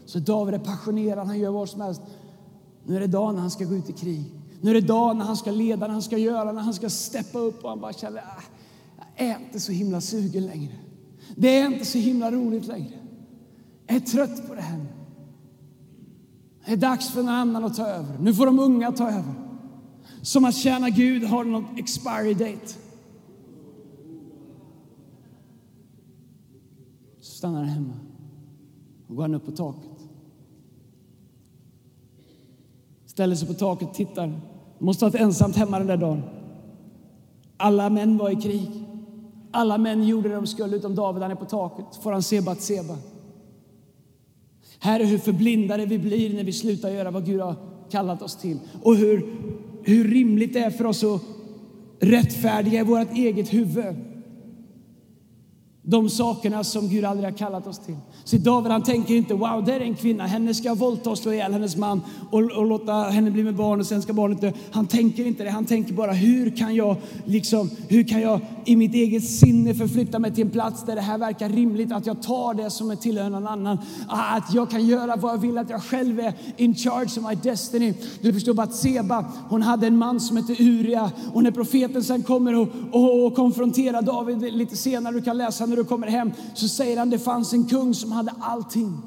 Så 0.07 0.19
David 0.19 0.55
är 0.55 0.59
passionerad, 0.59 1.27
han 1.27 1.39
gör 1.39 1.51
vad 1.51 1.69
som 1.69 1.81
helst. 1.81 2.03
Nu 2.85 2.97
är 2.97 3.01
det 3.01 3.07
dagen 3.07 3.35
när 3.35 3.41
han 3.41 3.51
ska 3.51 3.65
gå 3.65 3.75
ut 3.75 3.91
i 3.91 3.93
krig. 3.93 4.25
Nu 4.61 4.71
är 4.71 4.75
det 4.75 4.81
dagen 4.81 5.19
när 5.19 5.25
han 5.25 5.37
ska 5.37 5.51
leda, 5.51 5.87
när 5.87 5.93
han 5.93 6.03
ska 6.03 6.19
göra, 6.19 6.53
när 6.53 6.63
han 6.63 6.75
ska 6.75 6.91
steppa 6.91 7.39
upp 7.39 7.65
och 7.65 7.71
han 7.71 7.81
bara 7.81 7.93
känner, 7.93 8.21
ah, 8.21 8.43
jag 9.17 9.27
är 9.27 9.39
inte 9.39 9.61
så 9.61 9.73
himla 9.73 10.01
sugen 10.01 10.47
längre. 10.47 10.75
Det 11.37 11.59
är 11.59 11.67
inte 11.67 11.85
så 11.85 11.99
himla 11.99 12.31
roligt 12.31 12.67
längre. 12.67 12.99
Jag 13.87 13.97
är 13.97 14.01
trött 14.01 14.49
på 14.49 14.55
det 14.55 14.61
här. 14.61 14.87
Det 16.67 16.73
är 16.73 16.77
dags 16.77 17.11
för 17.11 17.23
någon 17.23 17.35
annan 17.35 17.65
att 17.65 17.77
ta 17.77 17.87
över. 17.87 18.19
Nu 18.19 18.35
får 18.35 18.47
de 18.47 18.59
unga 18.59 18.93
ta 18.93 19.09
över. 19.09 19.35
Som 20.23 20.45
att 20.45 20.55
tjäna 20.55 20.91
Gud 20.91 21.25
har 21.25 21.45
något 21.45 21.79
expiry 21.79 22.35
date. 22.35 22.75
Så 27.21 27.37
stannar 27.37 27.59
han 27.59 27.69
hemma 27.69 27.95
och 29.09 29.17
går 29.17 29.23
han 29.23 29.35
upp 29.35 29.45
på 29.45 29.53
taket. 29.53 29.94
Ställer 33.15 33.37
sig 33.37 33.49
på 33.49 33.55
taket, 33.55 33.89
och 33.89 33.95
tittar. 33.95 34.41
Måste 34.79 35.05
ha 35.05 35.11
varit 35.11 35.21
ensamt 35.21 35.57
hemma 35.57 35.79
den 35.79 35.87
där 35.87 35.97
dagen. 35.97 36.23
Alla 37.57 37.91
män 37.91 38.19
var 38.19 38.31
i 38.31 38.37
krig. 38.37 38.71
Alla 39.51 39.79
män 39.79 40.05
gjorde 40.05 40.29
det 40.29 40.35
de 40.35 40.47
skulle 40.47 40.77
utom 40.77 40.95
David, 40.95 41.23
han 41.23 41.31
är 41.31 41.35
på 41.35 41.45
taket. 41.45 41.85
Får 42.03 42.13
han 42.13 42.23
se 42.23 42.41
Batseba. 42.41 42.97
Här 44.79 45.01
är 45.01 45.05
hur 45.05 45.19
förblindade 45.19 45.87
vi 45.87 45.99
blir 45.99 46.35
när 46.35 46.45
vi 46.45 46.53
slutar 46.53 46.91
göra 46.91 47.11
vad 47.11 47.27
Gud 47.27 47.41
har 47.41 47.55
kallat 47.91 48.23
oss 48.23 48.37
till. 48.37 48.59
Och 48.83 48.97
hur, 48.97 49.27
hur 49.83 50.09
rimligt 50.09 50.53
det 50.53 50.59
är 50.59 50.71
för 50.71 50.87
oss 50.87 51.05
att 51.05 51.23
rättfärdiga 52.01 52.81
i 52.81 52.85
vårt 52.85 53.13
eget 53.13 53.53
huvud 53.53 53.95
de 55.87 56.11
sakerna 56.11 56.65
som 56.65 56.89
Gud 56.89 57.05
aldrig 57.05 57.31
har 57.31 57.39
kallat 57.39 57.67
oss 57.67 57.79
till. 57.79 57.97
Så 58.25 58.37
David 58.37 58.73
han 58.73 58.83
tänker 58.83 59.15
inte 59.15 59.35
wow, 59.35 59.65
där 59.65 59.73
är 59.73 59.81
en 59.81 59.95
kvinna, 59.95 60.27
henne 60.27 60.55
ska 60.55 60.69
jag 60.69 60.79
våldta 60.79 61.11
och 61.11 61.19
slå 61.19 61.33
ihjäl 61.33 61.53
hennes 61.53 61.77
man 61.77 62.03
och, 62.31 62.41
och, 62.41 62.67
låta 62.67 62.93
henne 62.93 63.31
bli 63.31 63.45
med 63.45 63.55
barn 63.55 63.81
och 63.81 63.87
sen 63.87 64.03
ska 64.03 64.13
barnet 64.13 64.41
dö. 64.41 64.53
Han 64.71 64.87
tänker 64.87 65.27
inte 65.27 65.45
det, 65.45 65.51
han 65.51 65.65
tänker 65.65 65.95
bara 65.95 66.13
hur 66.13 66.57
kan 66.57 66.75
jag 66.75 66.97
liksom, 67.25 67.71
hur 67.89 68.03
kan 68.03 68.21
jag 68.21 68.41
i 68.65 68.77
mitt 68.77 68.95
eget 68.95 69.25
sinne 69.25 69.75
förflytta 69.75 70.19
mig 70.19 70.35
till 70.35 70.45
en 70.45 70.51
plats 70.51 70.85
där 70.85 70.95
det 70.95 71.01
här 71.01 71.19
verkar 71.19 71.49
rimligt, 71.49 71.93
att 71.93 72.07
jag 72.07 72.23
tar 72.23 72.55
det 72.55 72.71
som 72.71 72.91
är 72.91 72.97
tillhör 72.97 73.31
någon 73.31 73.47
annan. 73.47 73.79
Ah, 74.09 74.37
att 74.37 74.55
jag 74.55 74.71
kan 74.71 74.87
göra 74.87 75.17
vad 75.17 75.33
jag 75.33 75.39
vill, 75.39 75.59
att 75.59 75.71
jag 75.71 75.83
själv 75.83 76.21
är 76.21 76.33
in 76.57 76.75
charge 76.75 77.21
of 77.21 77.29
my 77.29 77.35
destiny. 77.51 77.95
Du 78.21 78.33
förstår 78.33 78.55
bara 78.55 78.63
att 78.63 78.75
Seba, 78.75 79.25
hon 79.49 79.63
hade 79.63 79.87
en 79.87 79.97
man 79.97 80.21
som 80.21 80.37
hette 80.37 80.53
Uria 80.53 81.11
och 81.33 81.43
när 81.43 81.51
profeten 81.51 82.05
sen 82.05 82.23
kommer 82.23 82.55
och, 82.55 82.69
och, 82.93 83.27
och 83.27 83.35
konfronterar 83.35 84.03
David 84.03 84.55
lite 84.55 84.77
senare, 84.77 85.15
du 85.15 85.23
kan 85.23 85.39
läsa 85.39 85.67
när 85.77 85.83
du 85.83 85.89
kommer 85.89 86.07
hem, 86.07 86.33
så 86.55 86.69
säger 86.69 86.97
han 86.97 87.11
det 87.11 87.19
fanns 87.19 87.53
en 87.53 87.67
kung 87.67 87.95
som 87.95 88.13
hade 88.13 88.33
allting. 88.41 89.03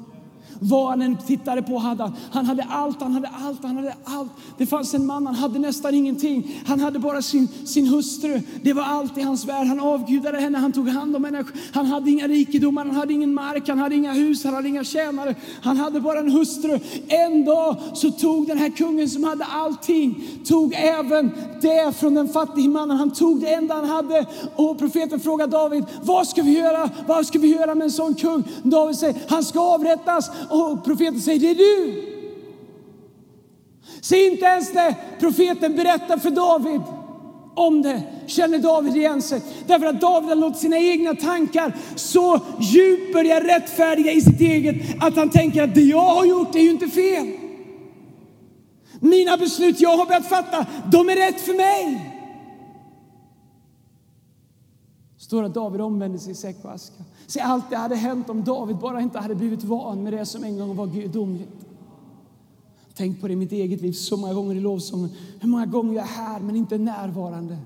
Vad 0.60 0.88
han 0.88 1.02
än 1.02 1.16
tittade 1.16 1.62
på 1.62 1.78
hade 1.78 2.02
han. 2.02 2.12
Han 2.32 2.46
hade 2.46 2.62
allt, 2.70 3.02
han 3.02 3.12
hade 3.12 3.30
allt, 3.44 3.62
han 3.62 3.76
hade 3.76 3.94
allt. 4.04 4.30
Det 4.58 4.66
fanns 4.66 4.94
en 4.94 5.06
man, 5.06 5.26
han 5.26 5.34
hade 5.34 5.58
nästan 5.58 5.94
ingenting. 5.94 6.62
Han 6.66 6.80
hade 6.80 6.98
bara 6.98 7.22
sin, 7.22 7.48
sin 7.64 7.86
hustru. 7.86 8.40
Det 8.62 8.72
var 8.72 8.82
allt 8.82 9.18
i 9.18 9.22
hans 9.22 9.44
värld. 9.44 9.66
Han 9.66 9.80
avgudade 9.80 10.40
henne, 10.40 10.58
han 10.58 10.72
tog 10.72 10.88
hand 10.88 11.16
om 11.16 11.24
henne. 11.24 11.44
Han 11.72 11.86
hade 11.86 12.10
inga 12.10 12.28
rikedomar, 12.28 12.84
han 12.84 12.96
hade 12.96 13.12
ingen 13.12 13.34
mark, 13.34 13.68
han 13.68 13.78
hade 13.78 13.94
inga 13.94 14.12
hus, 14.12 14.44
han 14.44 14.54
hade 14.54 14.68
inga 14.68 14.84
tjänare. 14.84 15.34
Han 15.62 15.76
hade 15.76 16.00
bara 16.00 16.18
en 16.18 16.30
hustru. 16.30 16.78
En 17.08 17.44
dag 17.44 17.76
så 17.94 18.10
tog 18.10 18.46
den 18.46 18.58
här 18.58 18.70
kungen 18.70 19.08
som 19.08 19.24
hade 19.24 19.44
allting, 19.44 20.28
tog 20.44 20.74
även 20.74 21.30
det 21.60 21.96
från 21.96 22.14
den 22.14 22.28
fattige 22.28 22.68
mannen. 22.68 22.96
Han 22.96 23.10
tog 23.10 23.40
det 23.40 23.54
enda 23.54 23.74
han 23.74 23.84
hade. 23.84 24.26
Och 24.56 24.78
profeten 24.78 25.20
frågade 25.20 25.52
David, 25.52 25.84
vad 26.02 26.28
ska 26.28 26.42
vi 26.42 26.58
göra? 26.58 26.90
Vad 27.06 27.26
ska 27.26 27.38
vi 27.38 27.48
göra 27.48 27.74
med 27.74 27.84
en 27.84 27.90
sån 27.90 28.14
kung? 28.14 28.44
David 28.62 28.96
säger, 28.96 29.16
han 29.28 29.44
ska 29.44 29.60
avrättas. 29.60 30.30
Och 30.50 30.84
profeten 30.84 31.20
säger, 31.20 31.40
det 31.40 31.50
är 31.50 31.54
du. 31.54 32.04
Se 34.00 34.26
inte 34.26 34.44
ens 34.44 34.74
när 34.74 34.94
profeten 35.20 35.76
berättar 35.76 36.18
för 36.18 36.30
David 36.30 36.80
om 37.54 37.82
det 37.82 38.02
känner 38.26 38.58
David 38.58 38.96
igen 38.96 39.22
sig. 39.22 39.42
Därför 39.66 39.86
att 39.86 40.00
David 40.00 40.28
har 40.28 40.36
låtit 40.36 40.60
sina 40.60 40.78
egna 40.78 41.14
tankar 41.14 41.76
så 41.96 42.40
djupt 42.60 43.12
börja 43.12 43.44
rättfärdiga 43.44 44.12
i 44.12 44.20
sitt 44.20 44.40
eget 44.40 44.76
att 45.00 45.16
han 45.16 45.30
tänker 45.30 45.62
att 45.62 45.74
det 45.74 45.80
jag 45.80 46.14
har 46.14 46.24
gjort 46.24 46.54
är 46.54 46.60
ju 46.60 46.70
inte 46.70 46.86
fel. 46.86 47.26
Mina 49.00 49.36
beslut 49.36 49.80
jag 49.80 49.96
har 49.96 50.06
börjat 50.06 50.26
fatta, 50.28 50.66
de 50.92 51.08
är 51.08 51.16
rätt 51.16 51.40
för 51.40 51.54
mig. 51.54 52.14
Står 55.18 55.44
att 55.44 55.54
David 55.54 55.80
omvände 55.80 56.18
sig 56.18 56.32
i 56.32 56.34
säck 56.34 56.56
och 56.62 56.72
aska. 56.72 57.04
Se, 57.28 57.40
allt 57.40 57.70
det 57.70 57.76
hade 57.76 57.96
hänt 57.96 58.30
om 58.30 58.44
David 58.44 58.76
bara 58.76 59.00
inte 59.00 59.18
hade 59.18 59.34
blivit 59.34 59.64
van 59.64 60.02
med 60.02 60.12
det 60.12 60.26
som 60.26 60.44
en 60.44 60.58
gång 60.58 60.76
var 60.76 60.86
gudomligt. 60.86 61.66
Tänk 62.94 63.20
på 63.20 63.26
det 63.26 63.32
i 63.32 63.36
mitt 63.36 63.52
eget 63.52 63.80
liv 63.80 63.92
så 63.92 64.16
många 64.16 64.34
gånger 64.34 64.54
i 64.54 64.60
lovsången. 64.60 65.10
Hur 65.40 65.48
många 65.48 65.66
gånger 65.66 65.94
jag 65.94 66.04
är 66.04 66.08
här 66.08 66.40
men 66.40 66.56
inte 66.56 66.78
närvarande. 66.78 67.56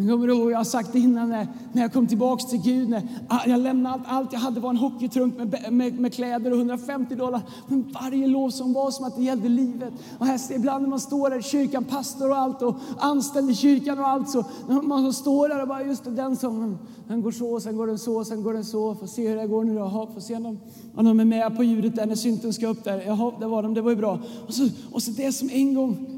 Men 0.00 0.08
kommer 0.08 0.26
du 0.26 0.34
ihåg, 0.34 0.50
jag 0.50 0.56
har 0.56 0.64
sagt 0.64 0.92
det 0.92 0.98
innan 0.98 1.28
när, 1.28 1.48
när 1.72 1.82
jag 1.82 1.92
kom 1.92 2.06
tillbaks 2.06 2.46
till 2.46 2.62
Gud, 2.62 2.88
när 2.88 3.02
ah, 3.28 3.40
jag 3.46 3.60
lämnade 3.60 3.94
allt, 3.94 4.02
allt 4.06 4.32
jag 4.32 4.40
hade 4.40 4.60
var 4.60 4.70
en 4.70 4.76
hockeytrunk 4.76 5.36
med, 5.36 5.72
med, 5.72 6.00
med, 6.00 6.14
kläder 6.14 6.50
och 6.50 6.56
150 6.56 7.14
dollar. 7.14 7.40
Men 7.68 7.94
varje 8.02 8.26
lov 8.26 8.50
som 8.50 8.72
var 8.72 8.90
som 8.90 9.04
att 9.04 9.16
det 9.16 9.22
gällde 9.22 9.48
livet. 9.48 9.92
Och 10.18 10.26
här, 10.26 10.52
ibland 10.52 10.82
när 10.82 10.88
man 10.88 11.00
står 11.00 11.30
där 11.30 11.38
i 11.38 11.42
kyrkan, 11.42 11.84
pastor 11.84 12.30
och 12.30 12.36
allt 12.36 12.62
och 12.62 12.76
anställd 12.98 13.50
i 13.50 13.54
kyrkan 13.54 13.98
och 13.98 14.08
allt 14.08 14.30
så, 14.30 14.44
när 14.68 14.82
man 14.82 15.12
står 15.12 15.48
där 15.48 15.62
och 15.62 15.68
bara 15.68 15.82
just 15.82 16.04
den 16.04 16.36
sången, 16.36 16.78
den 17.08 17.22
går 17.22 17.32
så, 17.32 17.60
sen 17.60 17.76
går 17.76 17.86
den 17.86 17.98
så, 17.98 18.24
sen 18.24 18.42
går 18.42 18.52
den 18.52 18.64
så. 18.64 18.94
Får 18.94 19.06
se 19.06 19.28
hur 19.28 19.36
det 19.36 19.46
går 19.46 19.64
nu 19.64 19.74
då. 19.74 19.80
Jaha, 19.80 20.06
får 20.14 20.20
se 20.20 20.36
om 20.36 20.42
de, 20.42 20.58
om 20.94 21.04
de 21.04 21.20
är 21.20 21.24
med 21.24 21.56
på 21.56 21.64
ljudet 21.64 21.96
där 21.96 22.06
när 22.06 22.14
synten 22.14 22.52
ska 22.52 22.66
upp 22.66 22.84
där. 22.84 23.02
Jaha, 23.06 23.32
det 23.40 23.46
var 23.46 23.62
de, 23.62 23.74
det 23.74 23.80
var 23.80 23.90
ju 23.90 23.96
bra. 23.96 24.18
Och 24.46 24.54
så, 24.54 24.68
och 24.92 25.02
så 25.02 25.10
det 25.10 25.32
som 25.32 25.50
en 25.52 25.74
gång 25.74 26.17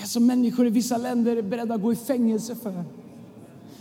det 0.00 0.06
som 0.06 0.26
människor 0.26 0.66
i 0.66 0.70
vissa 0.70 0.96
länder 0.96 1.36
är 1.36 1.42
beredda 1.42 1.74
att 1.74 1.82
gå 1.82 1.92
i 1.92 1.96
fängelse 1.96 2.54
för. 2.54 2.84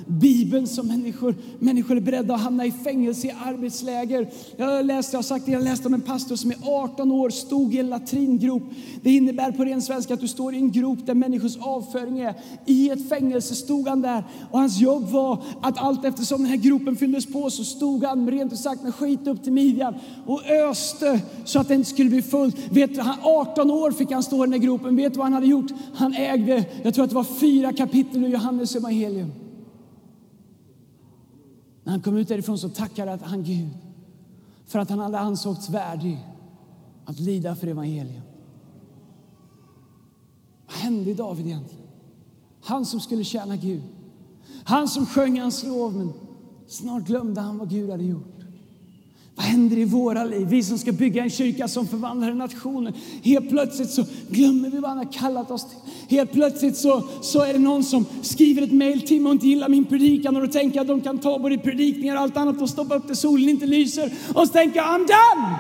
Bibeln 0.08 0.68
som 0.68 0.88
människor, 0.88 1.36
människor 1.60 1.98
är 1.98 2.02
beredda 2.02 2.36
att 2.36 2.42
hamna 2.42 2.66
i 2.66 2.72
fängelse 2.72 3.28
i 3.28 3.34
arbetsläger. 3.46 4.30
Jag 4.58 4.86
läste, 4.86 5.14
jag 5.14 5.18
har 5.18 5.24
sagt 5.24 5.46
det, 5.46 5.52
jag 5.52 5.64
läste 5.64 5.88
om 5.88 5.94
en 5.94 6.02
pastor 6.02 6.36
som 6.36 6.52
i 6.52 6.56
18 6.64 7.12
år 7.12 7.30
stod 7.30 7.76
i 7.76 7.80
en 7.80 7.90
latringrop. 7.90 8.64
Det 9.02 9.12
innebär 9.12 9.52
på 9.52 9.66
ren 9.66 9.82
svenska 9.82 10.14
att 10.14 10.20
du 10.20 10.28
står 10.28 10.54
i 10.54 10.58
en 10.58 10.72
grop 10.72 11.00
där 11.06 11.14
människors 11.14 11.58
avföring 11.58 12.20
är. 12.20 12.34
I 12.66 12.90
ett 12.90 13.10
fängelse 13.10 13.56
stod 13.56 13.88
han 13.88 14.02
där 14.02 14.24
och 14.52 14.60
hans 14.60 14.80
jobb 14.80 15.10
var 15.10 15.44
att 15.62 15.78
allt 15.78 16.06
eftersom 16.06 16.38
den 16.38 16.48
här 16.48 16.58
gropen 16.58 16.96
fylldes 16.96 17.26
på 17.26 17.50
så 17.50 17.64
stod 17.64 18.04
han 18.04 18.32
rent 18.32 18.54
ut 18.54 18.60
sagt 18.60 18.84
med 18.84 18.96
skit 18.96 19.28
upp 19.28 19.44
till 19.44 19.54
midjan 19.54 19.94
och 20.26 20.42
öste 20.50 21.22
så 21.46 21.60
att 21.60 21.68
det 21.68 21.76
inte 21.76 21.90
skulle 21.90 22.10
bli 22.10 22.22
fullt. 22.22 22.58
Vet 22.70 22.96
du, 22.96 23.02
18 23.22 23.72
år 23.72 23.92
fick 23.92 24.12
han 24.12 24.24
stå 24.24 24.36
i 24.36 24.48
den 24.48 24.54
här 24.54 24.60
gropen. 24.60 24.96
Vet 24.96 25.14
du 25.14 25.18
vad 25.18 25.26
han 25.26 25.34
hade 25.34 25.48
gjort? 25.48 25.72
Han 25.94 26.14
ägde, 26.14 26.66
jag 26.84 26.94
tror 26.94 27.04
att 27.04 27.10
det 27.10 27.16
var 27.16 27.24
fyra 27.24 27.74
kapitel 27.74 28.26
ur 28.26 28.30
Johannes 28.30 28.76
evangelium. 28.76 29.32
När 31.88 31.92
han 31.92 32.02
kom 32.02 32.18
ut 32.18 32.28
därifrån 32.28 32.58
så 32.58 32.70
tackade 32.70 33.20
han 33.24 33.44
Gud 33.44 33.70
för 34.66 34.80
att 34.80 34.90
han 34.90 35.00
hade 35.00 35.20
ansågts 35.20 35.70
värdig 35.70 36.28
att 37.06 37.20
lida 37.20 37.56
för 37.56 37.68
evangelium. 37.68 38.22
Vad 40.66 40.76
hände 40.76 41.10
i 41.10 41.14
David 41.14 41.46
egentligen? 41.46 41.88
Han 42.62 42.86
som 42.86 43.00
skulle 43.00 43.24
tjäna 43.24 43.56
Gud. 43.56 43.84
Han 44.64 44.88
som 44.88 45.06
sjöng 45.06 45.40
hans 45.40 45.64
lov, 45.64 45.96
men 45.96 46.14
snart 46.68 47.04
glömde 47.04 47.42
han 47.42 47.58
vad 47.58 47.70
Gud 47.70 47.90
hade 47.90 48.04
gjort. 48.04 48.37
Vad 49.38 49.46
händer 49.46 49.78
i 49.78 49.86
våra 49.86 50.24
liv? 50.24 50.48
Vi 50.48 50.64
som 50.64 50.78
ska 50.78 50.92
bygga 50.92 51.24
en 51.24 51.30
kyrka 51.30 51.68
som 51.68 51.88
förvandlar 51.88 52.34
nationen. 52.34 52.94
Helt 53.24 53.50
plötsligt 53.50 53.90
så 53.90 54.06
glömmer 54.30 54.70
vi 54.70 54.80
vad 54.80 54.90
han 54.90 54.98
har 54.98 55.14
kallat 55.14 55.52
oss 55.52 55.66
till. 55.70 56.18
Helt 56.18 56.32
plötsligt 56.32 56.78
så, 56.78 57.04
så 57.22 57.42
är 57.42 57.54
det 57.54 57.60
någon 57.60 57.84
som 57.84 58.06
skriver 58.22 58.62
ett 58.62 58.72
mejl 58.72 59.02
till 59.02 59.22
mig 59.22 59.30
och 59.30 59.34
inte 59.34 59.48
gillar 59.48 59.70
min 59.70 59.86
predikan 59.86 60.36
och 60.36 60.42
då 60.42 60.48
tänker 60.48 60.76
jag 60.76 60.82
att 60.82 60.88
de 60.88 61.02
kan 61.02 61.18
ta 61.18 61.40
både 61.40 61.58
predikningar 61.58 62.16
och 62.16 62.22
allt 62.22 62.38
annat 62.38 62.62
och 62.62 62.70
stoppa 62.70 62.96
upp 62.96 63.08
det 63.08 63.16
solen 63.16 63.50
inte 63.50 63.66
lyser. 63.66 64.14
Och 64.34 64.48
så 64.48 64.54
tänker 64.54 64.78
jag 64.78 64.86
I'm 64.86 65.08
done! 65.08 65.56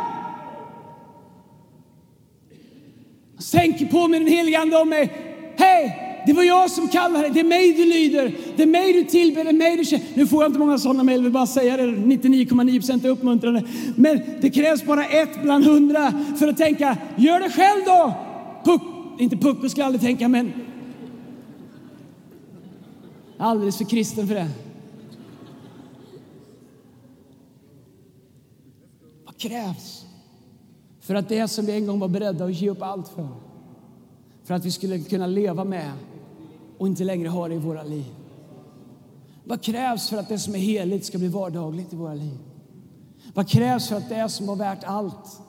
Sänk 3.39 3.91
på 3.91 4.07
mig 4.07 4.19
den 4.19 4.29
helige 4.29 4.59
Ande 4.59 4.77
om 4.77 4.89
mig. 4.89 5.26
Det 6.27 6.33
var 6.33 6.43
jag 6.43 6.71
som 6.71 6.87
kallade 6.87 7.23
dig. 7.23 7.31
Det 7.31 7.39
är 7.39 7.43
mig 7.43 7.73
du 7.73 7.85
lyder. 7.85 8.35
Det 8.55 8.63
är 8.63 8.67
mig 8.67 8.93
du 8.93 9.03
tillber. 9.03 9.43
Det 9.43 9.49
är 9.49 9.53
mig 9.53 9.77
du 9.77 9.85
känner. 9.85 10.05
Nu 10.13 10.27
får 10.27 10.43
jag 10.43 10.49
inte 10.49 10.59
många 10.59 10.77
sådana 10.77 11.03
mejl, 11.03 11.23
vill 11.23 11.31
bara 11.31 11.47
säga 11.47 11.77
det. 11.77 11.83
99,9 11.83 12.79
procent 12.79 13.05
är 13.05 13.09
uppmuntrande. 13.09 13.63
Men 13.95 14.21
det 14.41 14.49
krävs 14.49 14.85
bara 14.85 15.05
ett 15.05 15.41
bland 15.41 15.65
hundra 15.65 16.13
för 16.39 16.47
att 16.47 16.57
tänka, 16.57 16.97
gör 17.15 17.39
det 17.39 17.49
själv 17.49 17.85
då. 17.85 18.13
Puck, 18.65 18.81
inte 19.19 19.37
pucko 19.37 19.69
skulle 19.69 19.81
jag 19.81 19.85
aldrig 19.85 20.01
tänka, 20.01 20.27
men 20.27 20.53
alldeles 23.37 23.77
för 23.77 23.85
kristen 23.85 24.27
för 24.27 24.35
det. 24.35 24.47
Vad 29.25 29.37
krävs 29.37 30.05
för 31.01 31.15
att 31.15 31.29
det 31.29 31.47
som 31.47 31.65
vi 31.65 31.71
en 31.71 31.87
gång 31.87 31.99
var 31.99 32.07
beredda 32.07 32.45
att 32.45 32.53
ge 32.53 32.69
upp 32.69 32.81
allt 32.81 33.07
för, 33.07 33.27
för 34.43 34.53
att 34.53 34.65
vi 34.65 34.71
skulle 34.71 34.99
kunna 34.99 35.27
leva 35.27 35.63
med 35.63 35.91
och 36.77 36.87
inte 36.87 37.03
längre 37.03 37.29
ha 37.29 37.47
det 37.47 37.55
i 37.55 37.57
våra 37.57 37.83
liv? 37.83 38.15
Vad 39.43 39.61
krävs 39.61 40.09
för 40.09 40.17
att 40.17 40.29
det 40.29 40.39
som 40.39 40.55
är 40.55 40.59
heligt 40.59 41.05
ska 41.05 41.17
bli 41.17 41.27
vardagligt 41.27 41.93
i 41.93 41.95
våra 41.95 42.13
liv? 42.13 42.37
Vad 43.33 43.49
krävs 43.49 43.87
för 43.87 43.95
att 43.95 44.09
det 44.09 44.29
som 44.29 44.47
var 44.47 44.55
värt 44.55 44.83
allt 44.83 45.41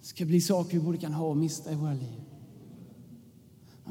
ska 0.00 0.24
bli 0.24 0.40
saker 0.40 0.78
vi 0.78 0.84
både 0.84 0.98
kan 0.98 1.12
ha 1.12 1.26
och 1.26 1.36
mista 1.36 1.72
i 1.72 1.74
våra 1.74 1.92
liv? 1.92 2.29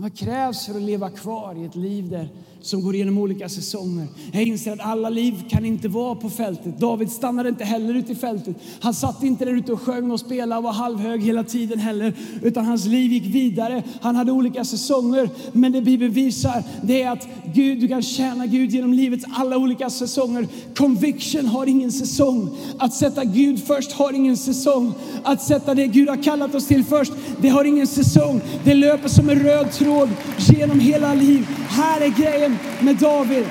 Vad 0.01 0.17
krävs 0.17 0.65
för 0.65 0.75
att 0.75 0.81
leva 0.81 1.09
kvar 1.09 1.55
i 1.61 1.65
ett 1.65 1.75
liv 1.75 2.09
där 2.09 2.29
som 2.61 2.81
går 2.81 2.95
igenom 2.95 3.17
olika 3.17 3.49
säsonger. 3.49 4.07
Jag 4.31 4.43
inser 4.43 4.73
att 4.73 4.79
alla 4.79 5.09
liv 5.09 5.43
kan 5.49 5.65
inte 5.65 5.87
vara 5.87 6.15
på 6.15 6.29
fältet. 6.29 6.79
David 6.79 7.11
stannade 7.11 7.49
inte 7.49 7.63
heller 7.63 7.93
ute 7.93 8.11
i 8.11 8.15
fältet. 8.15 8.55
Han 8.79 8.93
satt 8.93 9.23
inte 9.23 9.45
där 9.45 9.51
ute 9.51 9.73
och 9.73 9.81
sjöng 9.81 10.11
och 10.11 10.19
spelade 10.19 10.57
och 10.57 10.63
var 10.63 10.71
halvhög 10.71 11.23
hela 11.23 11.43
tiden 11.43 11.79
heller. 11.79 12.13
Utan 12.41 12.65
hans 12.65 12.85
liv 12.85 13.11
gick 13.11 13.25
vidare. 13.25 13.83
Han 14.01 14.15
hade 14.15 14.31
olika 14.31 14.65
säsonger. 14.65 15.29
Men 15.51 15.71
det 15.71 15.81
Bibeln 15.81 16.13
visar 16.13 16.63
det 16.83 17.01
är 17.01 17.11
att 17.11 17.27
Gud, 17.53 17.79
du 17.79 17.87
kan 17.87 18.01
tjäna 18.01 18.45
Gud 18.45 18.71
genom 18.71 18.93
livets 18.93 19.25
alla 19.33 19.57
olika 19.57 19.89
säsonger. 19.89 20.47
Conviction 20.75 21.45
har 21.45 21.67
ingen 21.67 21.91
säsong. 21.91 22.49
Att 22.77 22.93
sätta 22.93 23.23
Gud 23.25 23.63
först 23.63 23.91
har 23.91 24.13
ingen 24.13 24.37
säsong. 24.37 24.93
Att 25.23 25.41
sätta 25.41 25.75
det 25.75 25.87
Gud 25.87 26.09
har 26.09 26.23
kallat 26.23 26.55
oss 26.55 26.67
till 26.67 26.83
först, 26.83 27.13
det 27.41 27.49
har 27.49 27.65
ingen 27.65 27.87
säsong. 27.87 28.41
Det 28.63 28.73
löper 28.73 29.09
som 29.09 29.29
en 29.29 29.39
röd 29.39 29.71
tråd 29.71 29.88
genom 30.37 30.79
hela 30.79 31.13
liv. 31.13 31.47
Här 31.69 32.01
är 32.01 32.09
grejen 32.09 32.57
med 32.79 32.95
David. 32.95 33.45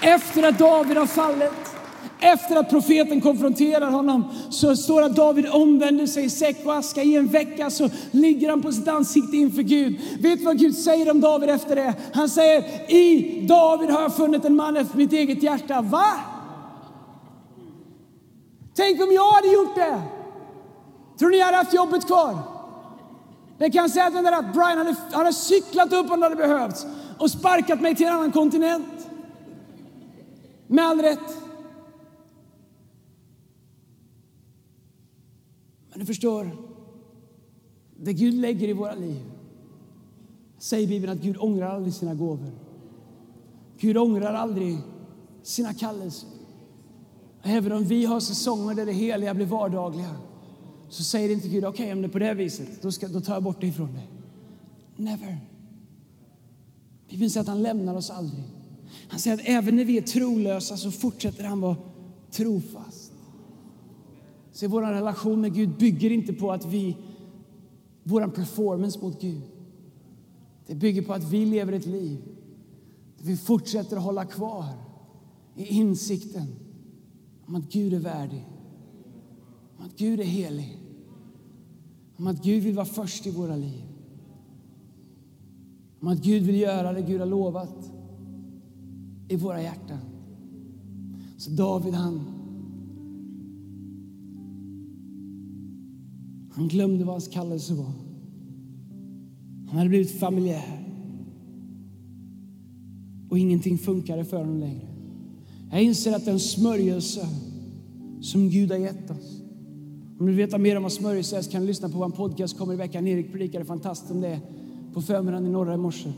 Efter 0.00 0.42
att 0.42 0.58
David 0.58 0.96
har 0.96 1.06
fallit, 1.06 1.52
efter 2.20 2.56
att 2.56 2.70
profeten 2.70 3.20
konfronterar 3.20 3.90
honom, 3.90 4.24
så 4.50 4.76
står 4.76 5.00
det 5.00 5.06
att 5.06 5.16
David 5.16 5.46
omvänder 5.50 6.06
sig 6.06 6.24
i 6.24 6.30
säck 6.30 6.56
och 6.64 6.74
aska. 6.74 7.02
I 7.02 7.16
en 7.16 7.26
vecka 7.26 7.70
så 7.70 7.90
ligger 8.10 8.50
han 8.50 8.62
på 8.62 8.72
sitt 8.72 8.88
ansikte 8.88 9.36
inför 9.36 9.62
Gud. 9.62 10.00
Vet 10.20 10.38
du 10.38 10.44
vad 10.44 10.58
Gud 10.58 10.74
säger 10.74 11.10
om 11.10 11.20
David 11.20 11.50
efter 11.50 11.76
det? 11.76 11.94
Han 12.14 12.28
säger, 12.28 12.90
i 12.92 13.40
David 13.48 13.90
har 13.90 14.02
jag 14.02 14.16
funnit 14.16 14.44
en 14.44 14.56
man 14.56 14.76
efter 14.76 14.96
mitt 14.96 15.12
eget 15.12 15.42
hjärta. 15.42 15.80
Va? 15.80 16.06
Tänk 18.76 19.00
om 19.02 19.12
jag 19.12 19.32
hade 19.32 19.48
gjort 19.48 19.74
det! 19.74 20.02
Tror 21.18 21.30
ni 21.30 21.38
jag 21.38 21.46
hade 21.46 21.56
haft 21.56 21.74
jobbet 21.74 22.06
kvar? 22.06 22.51
Det 23.58 23.70
kan 23.70 23.90
säga 23.90 24.06
att, 24.06 24.12
där 24.12 24.32
att 24.32 24.52
Brian 24.54 24.78
hade, 24.78 24.96
hade 25.12 25.32
cyklat 25.32 25.92
upp 25.92 26.10
om 26.10 26.20
det 26.20 26.26
hade 26.26 26.36
behövts 26.36 26.86
och 27.18 27.30
sparkat 27.30 27.80
mig 27.80 27.96
till 27.96 28.06
en 28.06 28.12
annan 28.12 28.32
kontinent. 28.32 29.08
Med 30.66 30.84
all 30.84 31.02
rätt. 31.02 31.38
Men 35.90 36.00
du 36.00 36.06
förstår, 36.06 36.50
det 37.96 38.12
Gud 38.12 38.34
lägger 38.34 38.68
i 38.68 38.72
våra 38.72 38.94
liv 38.94 39.32
säger 40.62 40.88
Bibeln 40.88 41.12
att 41.12 41.18
Gud 41.18 41.36
ångrar 41.38 41.70
aldrig 41.70 41.94
sina 41.94 42.14
gåvor. 42.14 42.50
Gud 43.78 43.96
ångrar 43.96 44.34
aldrig 44.34 44.78
sina 45.42 45.74
kallelser. 45.74 46.28
Även 47.42 47.72
om 47.72 47.84
vi 47.84 48.04
har 48.04 48.20
säsonger 48.20 48.74
där 48.74 48.86
det 48.86 48.92
heliga 48.92 49.34
blir 49.34 49.46
vardagliga 49.46 50.16
så 50.92 51.04
säger 51.04 51.30
inte 51.30 51.48
Gud, 51.48 51.64
okej 51.64 51.84
okay, 51.84 51.92
om 51.92 52.02
det 52.02 52.08
är 52.08 52.12
på 52.12 52.18
det 52.18 52.34
viset, 52.34 52.82
då, 52.82 52.92
ska, 52.92 53.08
då 53.08 53.20
tar 53.20 53.34
jag 53.34 53.42
bort 53.42 53.60
det 53.60 53.66
ifrån 53.66 53.94
dig. 53.94 54.08
Never. 54.96 55.38
Bibeln 57.10 57.30
säger 57.30 57.42
att 57.42 57.48
han 57.48 57.62
lämnar 57.62 57.94
oss 57.94 58.10
aldrig. 58.10 58.44
Han 59.08 59.20
säger 59.20 59.36
att 59.36 59.42
även 59.44 59.76
när 59.76 59.84
vi 59.84 59.98
är 59.98 60.02
trolösa 60.02 60.76
så 60.76 60.90
fortsätter 60.90 61.44
han 61.44 61.60
vara 61.60 61.76
trofast. 62.30 63.12
Så 64.52 64.68
vår 64.68 64.82
relation 64.82 65.40
med 65.40 65.54
Gud 65.54 65.78
bygger 65.78 66.10
inte 66.10 66.32
på 66.32 66.52
att 66.52 66.64
vi, 66.66 66.96
vår 68.02 68.28
performance 68.28 69.00
mot 69.00 69.20
Gud. 69.20 69.42
Det 70.66 70.74
bygger 70.74 71.02
på 71.02 71.12
att 71.12 71.24
vi 71.24 71.46
lever 71.46 71.72
ett 71.72 71.86
liv 71.86 72.18
där 73.18 73.24
vi 73.26 73.36
fortsätter 73.36 73.96
att 73.96 74.02
hålla 74.02 74.24
kvar 74.24 74.64
i 75.56 75.66
insikten 75.66 76.46
om 77.46 77.54
att 77.54 77.72
Gud 77.72 77.94
är 77.94 77.98
värdig, 77.98 78.44
om 79.82 79.88
att 79.88 79.98
Gud 79.98 80.20
är 80.20 80.24
helig, 80.24 80.78
om 82.16 82.26
att 82.26 82.44
Gud 82.44 82.62
vill 82.62 82.74
vara 82.74 82.86
först 82.86 83.26
i 83.26 83.30
våra 83.30 83.56
liv. 83.56 83.82
Om 86.00 86.08
att 86.08 86.22
Gud 86.22 86.42
vill 86.42 86.56
göra 86.56 86.92
det 86.92 87.02
Gud 87.02 87.20
har 87.20 87.26
lovat 87.26 87.92
i 89.28 89.36
våra 89.36 89.62
hjärtan. 89.62 89.98
Så 91.36 91.50
David 91.50 91.94
han, 91.94 92.24
han 96.52 96.68
glömde 96.68 97.04
vad 97.04 97.14
hans 97.14 97.28
kallelse 97.28 97.74
var. 97.74 97.92
Han 99.68 99.78
hade 99.78 99.88
blivit 99.88 100.18
familjär. 100.18 100.88
Och 103.28 103.38
ingenting 103.38 103.78
funkade 103.78 104.24
för 104.24 104.36
honom 104.36 104.60
längre. 104.60 104.88
Jag 105.70 105.82
inser 105.82 106.16
att 106.16 106.24
den 106.24 106.40
smörjelse 106.40 107.28
som 108.20 108.50
Gud 108.50 108.70
har 108.70 108.78
gett 108.78 109.10
oss. 109.10 109.41
Om 110.22 110.26
du 110.26 110.32
vill 110.32 110.46
veta 110.46 110.58
mer 110.58 110.76
om 110.76 110.82
vad 110.82 110.92
smörjelse 110.92 111.38
är 111.38 111.42
så 111.42 111.50
kan 111.50 111.60
du 111.60 111.66
lyssna 111.66 111.88
på 111.88 111.98
vår 111.98 112.08
podcast 112.08 112.58
kommer 112.58 112.74
i 112.74 112.76
veckan. 112.76 113.06
Erik 113.06 113.32
predikade 113.32 113.64
fantastiskt 113.64 114.10
om 114.10 114.20
det 114.20 114.40
på 114.92 115.02
förmiddagen 115.02 115.46
i 115.46 115.50
norra 115.50 115.74
i 115.74 115.76
morse. 115.76 116.12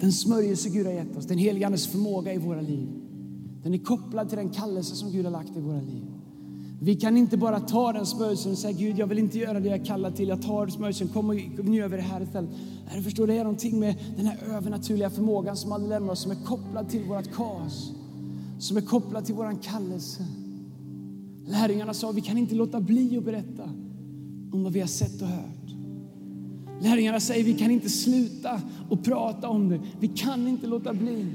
Den 0.00 0.12
smörjelse 0.12 0.68
Gud 0.68 0.86
har 0.86 0.92
gett 0.92 1.16
oss, 1.16 1.26
den 1.26 1.38
helige 1.38 1.66
Andes 1.66 1.86
förmåga 1.86 2.32
i 2.32 2.38
våra 2.38 2.60
liv. 2.60 2.88
Den 3.62 3.74
är 3.74 3.78
kopplad 3.78 4.28
till 4.28 4.38
den 4.38 4.50
kallelse 4.50 4.96
som 4.96 5.10
Gud 5.10 5.24
har 5.24 5.32
lagt 5.32 5.56
i 5.56 5.60
våra 5.60 5.80
liv. 5.80 6.04
Vi 6.80 6.96
kan 6.96 7.16
inte 7.16 7.36
bara 7.36 7.60
ta 7.60 7.92
den 7.92 8.06
smörjelsen 8.06 8.52
och 8.52 8.58
säga 8.58 8.78
Gud, 8.78 8.98
jag 8.98 9.06
vill 9.06 9.18
inte 9.18 9.38
göra 9.38 9.60
det 9.60 9.68
jag 9.68 9.86
kallar 9.86 10.10
till. 10.10 10.28
Jag 10.28 10.42
tar 10.42 10.66
smörjelsen, 10.66 11.08
kom 11.08 11.28
och 11.30 11.36
gör 11.74 11.88
det 11.88 12.00
här 12.00 12.22
istället. 12.22 12.50
Nej, 12.92 13.02
förstår, 13.02 13.26
det 13.26 13.34
är 13.34 13.44
någonting 13.44 13.80
med 13.80 13.96
den 14.16 14.26
här 14.26 14.38
övernaturliga 14.56 15.10
förmågan 15.10 15.56
som 15.56 15.72
aldrig 15.72 15.88
lämnar 15.88 16.12
oss, 16.12 16.22
som 16.22 16.30
är 16.30 16.44
kopplad 16.44 16.88
till 16.88 17.04
vårt 17.04 17.32
kas. 17.32 17.92
Som 18.58 18.76
är 18.76 18.80
kopplad 18.80 19.24
till 19.24 19.34
våran 19.34 19.56
kallelse. 19.56 20.26
Lärjungarna 21.46 21.94
sa, 21.94 22.12
vi 22.12 22.20
kan 22.20 22.38
inte 22.38 22.54
låta 22.54 22.80
bli 22.80 23.18
att 23.18 23.24
berätta 23.24 23.62
om 24.52 24.62
vad 24.62 24.72
vi 24.72 24.80
har 24.80 24.86
sett 24.86 25.22
och 25.22 25.28
hört. 25.28 25.74
Lärjungarna 26.82 27.20
säger 27.20 27.44
vi 27.44 27.58
kan 27.58 27.70
inte 27.70 27.88
sluta 27.88 28.60
och 28.88 29.04
prata 29.04 29.48
om 29.48 29.68
det. 29.68 29.80
Vi 30.00 30.08
kan 30.08 30.48
inte 30.48 30.66
låta 30.66 30.94
bli. 30.94 31.26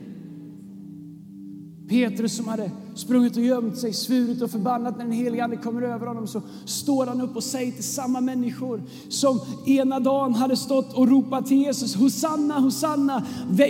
Petrus 1.89 2.35
som 2.35 2.47
hade 2.47 2.71
sprungit 2.97 3.37
och 3.37 3.43
gömt 3.43 3.77
sig, 3.77 3.93
svurit 3.93 4.41
och 4.41 4.51
förbannat 4.51 4.97
när 4.97 5.05
den 5.05 5.13
helige 5.13 5.43
Ande 5.43 5.57
kommer 5.57 5.81
över 5.81 6.07
honom 6.07 6.27
så 6.27 6.41
står 6.65 7.05
han 7.05 7.21
upp 7.21 7.35
och 7.35 7.43
säger 7.43 7.71
till 7.71 7.83
samma 7.83 8.21
människor 8.21 8.81
som 9.09 9.39
ena 9.65 9.99
dagen 9.99 10.33
hade 10.33 10.57
stått 10.57 10.93
och 10.93 11.07
ropat 11.07 11.47
till 11.47 11.57
Jesus 11.57 11.95
Hosanna, 11.95 12.59
Hosanna, 12.59 13.23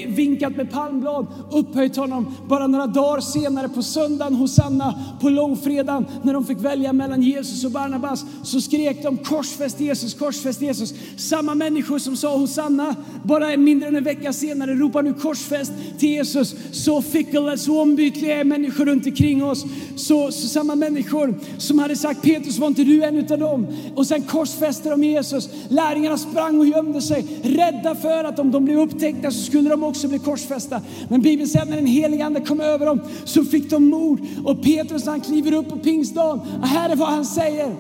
vinkat 0.08 0.56
med 0.56 0.72
palmblad, 0.72 1.28
upphöjt 1.52 1.96
honom. 1.96 2.36
Bara 2.48 2.68
några 2.68 2.88
dagar 2.88 3.22
senare 3.22 3.70
på 3.70 3.84
söndagen 3.84 4.36
Hosanna, 4.36 5.00
på 5.22 5.30
långfredagen 5.30 6.06
när 6.24 6.34
de 6.34 6.46
fick 6.46 6.62
välja 6.62 6.94
mellan 6.94 7.22
Jesus 7.22 7.66
och 7.66 7.72
Barnabas 7.72 8.26
så 8.44 8.62
skrek 8.62 9.04
de 9.04 9.18
korsfäst 9.18 9.80
Jesus, 9.80 10.14
korsfäst 10.14 10.62
Jesus. 10.62 10.94
Samma 11.18 11.56
människor 11.56 12.00
som 12.00 12.16
sa 12.16 12.38
Hosanna, 12.38 12.96
bara 13.24 13.58
mindre 13.58 13.88
än 13.88 13.96
en 13.96 14.04
vecka 14.04 14.34
senare 14.34 14.74
ropar 14.74 15.04
nu 15.04 15.14
korsfäst 15.14 15.72
till 16.00 16.10
Jesus. 16.10 16.56
Så 16.72 17.02
fickle, 17.02 17.58
så 17.58 17.82
ombytliga 17.82 18.40
är 18.40 18.44
människor 18.44 18.86
runt 18.86 19.06
omkring 19.08 19.17
oss. 19.44 19.66
Så, 19.96 20.32
så 20.32 20.48
samma 20.48 20.76
människor 20.76 21.36
som 21.58 21.80
hade 21.80 21.96
sagt 21.96 22.22
Petrus 22.22 22.58
var 22.58 22.68
inte 22.68 22.84
du 22.84 23.04
en 23.04 23.16
utav 23.16 23.40
dem? 23.40 23.68
Och 23.96 24.08
sen 24.08 24.22
korsfäste 24.22 24.90
de 24.90 25.04
Jesus. 25.04 25.50
Lärjungarna 25.70 26.18
sprang 26.18 26.60
och 26.60 26.66
gömde 26.66 27.02
sig, 27.02 27.26
rädda 27.44 27.96
för 27.96 28.24
att 28.24 28.40
om 28.40 28.52
de 28.52 28.66
blev 28.66 28.80
upptäckta 28.80 29.32
så 29.32 29.44
skulle 29.44 29.70
de 29.70 29.84
också 29.84 30.08
bli 30.08 30.20
korsfästa. 30.20 30.82
Men 31.10 31.22
Bibeln 31.22 31.50
säger 31.50 31.64
att 31.64 31.70
när 31.70 31.78
den 31.78 31.86
helige 31.86 32.26
Ande 32.26 32.42
kom 32.42 32.62
över 32.62 32.86
dem 32.86 33.02
så 33.26 33.46
fick 33.46 33.70
de 33.70 33.90
mod. 33.90 34.20
Och 34.46 34.64
Petrus 34.64 35.06
han 35.06 35.22
kliver 35.22 35.54
upp 35.54 35.70
på 35.70 35.78
pingstdagen, 35.78 36.40
och 36.62 36.68
här 36.68 36.90
är 36.90 36.96
vad 36.96 37.08
han 37.08 37.26
säger. 37.26 37.76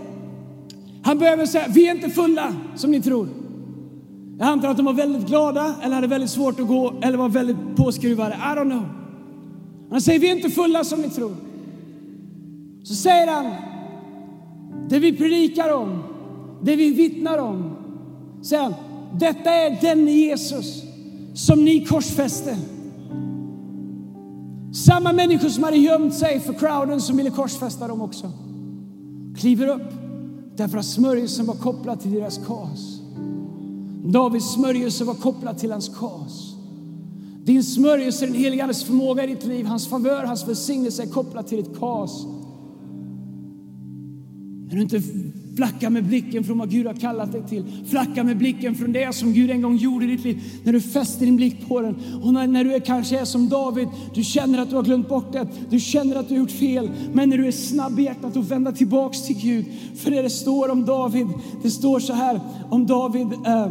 Han 1.01 1.19
börjar 1.19 1.37
med 1.37 1.49
säga, 1.49 1.65
vi 1.69 1.87
är 1.87 1.95
inte 1.95 2.09
fulla 2.09 2.55
som 2.75 2.91
ni 2.91 3.01
tror. 3.01 3.27
Jag 4.39 4.47
antar 4.47 4.69
att 4.69 4.77
de 4.77 4.85
var 4.85 4.93
väldigt 4.93 5.27
glada 5.27 5.75
eller 5.83 5.95
hade 5.95 6.07
väldigt 6.07 6.29
svårt 6.29 6.59
att 6.59 6.67
gå 6.67 6.93
eller 7.01 7.17
var 7.17 7.29
väldigt 7.29 7.57
påskruvade. 7.75 8.35
I 8.35 8.59
don't 8.59 8.69
know. 8.69 8.83
Han 9.89 10.01
säger, 10.01 10.19
vi 10.19 10.29
är 10.29 10.35
inte 10.35 10.49
fulla 10.49 10.83
som 10.83 11.01
ni 11.01 11.09
tror. 11.09 11.35
Så 12.83 12.95
säger 12.95 13.27
han, 13.27 13.53
det 14.89 14.99
vi 14.99 15.17
predikar 15.17 15.73
om, 15.73 16.03
det 16.61 16.75
vi 16.75 16.93
vittnar 16.93 17.37
om, 17.37 17.75
säger 18.41 18.63
han, 18.63 18.73
detta 19.13 19.51
är 19.51 19.81
den 19.81 20.07
Jesus 20.07 20.83
som 21.33 21.65
ni 21.65 21.85
korsfäste. 21.85 22.57
Samma 24.73 25.13
människor 25.13 25.49
som 25.49 25.63
hade 25.63 25.77
gömt 25.77 26.13
sig 26.13 26.39
för 26.39 26.53
crowden 26.53 27.01
som 27.01 27.17
ville 27.17 27.29
korsfästa 27.29 27.87
dem 27.87 28.01
också. 28.01 28.31
Kliver 29.37 29.67
upp 29.67 29.93
därför 30.55 30.77
att 30.77 30.85
smörjelsen 30.85 31.45
var 31.45 31.55
kopplad 31.55 31.99
till 31.99 32.11
deras 32.11 32.37
kas. 32.37 33.01
Davids 34.03 34.53
smörjelse 34.53 35.03
var 35.03 35.13
kopplad 35.13 35.57
till 35.57 35.71
hans 35.71 35.89
kas. 35.89 36.56
Din 37.47 37.63
smörjelse, 37.63 38.25
den 38.25 38.35
helige 38.35 38.63
Andes 38.63 38.83
förmåga 38.83 39.23
i 39.23 39.27
ditt 39.27 39.45
liv, 39.45 39.65
hans 39.65 39.87
favör, 39.87 40.23
hans 40.23 40.47
välsignelse 40.47 41.03
är 41.03 41.07
kopplad 41.07 41.47
till 41.47 41.57
ditt 41.57 41.79
kas. 41.79 42.25
När 44.67 44.75
du 44.75 44.81
inte 44.81 45.01
flackar 45.55 45.89
med 45.89 46.03
blicken 46.03 46.43
från 46.43 46.57
vad 46.57 46.71
Gud 46.71 46.87
har 46.87 46.93
kallat 46.93 47.31
dig 47.31 47.43
till. 47.49 47.63
Flacka 47.89 48.23
med 48.23 48.37
blicken 48.37 48.75
från 48.75 48.93
det 48.93 49.15
som 49.15 49.33
Gud 49.33 49.51
en 49.51 49.61
gång 49.61 49.75
gjorde 49.75 50.05
i 50.05 50.07
ditt 50.07 50.23
liv. 50.23 50.43
När 50.63 50.73
du 50.73 50.81
fäster 50.81 51.25
din 51.25 51.35
blick 51.35 51.67
på 51.67 51.81
den. 51.81 51.95
Och 52.23 52.33
när, 52.33 52.47
när 52.47 52.63
du 52.63 52.73
är, 52.73 52.79
kanske 52.79 53.19
är 53.19 53.25
som 53.25 53.49
David, 53.49 53.87
du 54.13 54.23
känner 54.23 54.59
att 54.59 54.69
du 54.69 54.75
har 54.75 54.83
glömt 54.83 55.09
bort 55.09 55.33
det. 55.33 55.47
Du 55.69 55.79
känner 55.79 56.15
att 56.15 56.27
du 56.27 56.33
har 56.33 56.39
gjort 56.39 56.51
fel. 56.51 56.89
Men 57.13 57.29
när 57.29 57.37
du 57.37 57.47
är 57.47 57.51
snabb 57.51 57.99
i 57.99 58.03
hjärtat 58.03 58.35
och 58.35 58.51
vända 58.51 58.71
tillbaks 58.71 59.25
till 59.25 59.37
Gud. 59.41 59.65
För 59.95 60.11
det 60.11 60.21
det 60.21 60.29
står 60.29 60.69
om 60.71 60.85
David, 60.85 61.27
det 61.63 61.69
står 61.69 61.99
så 61.99 62.13
här 62.13 62.39
om 62.69 62.87
David. 62.87 63.27
eh, 63.45 63.63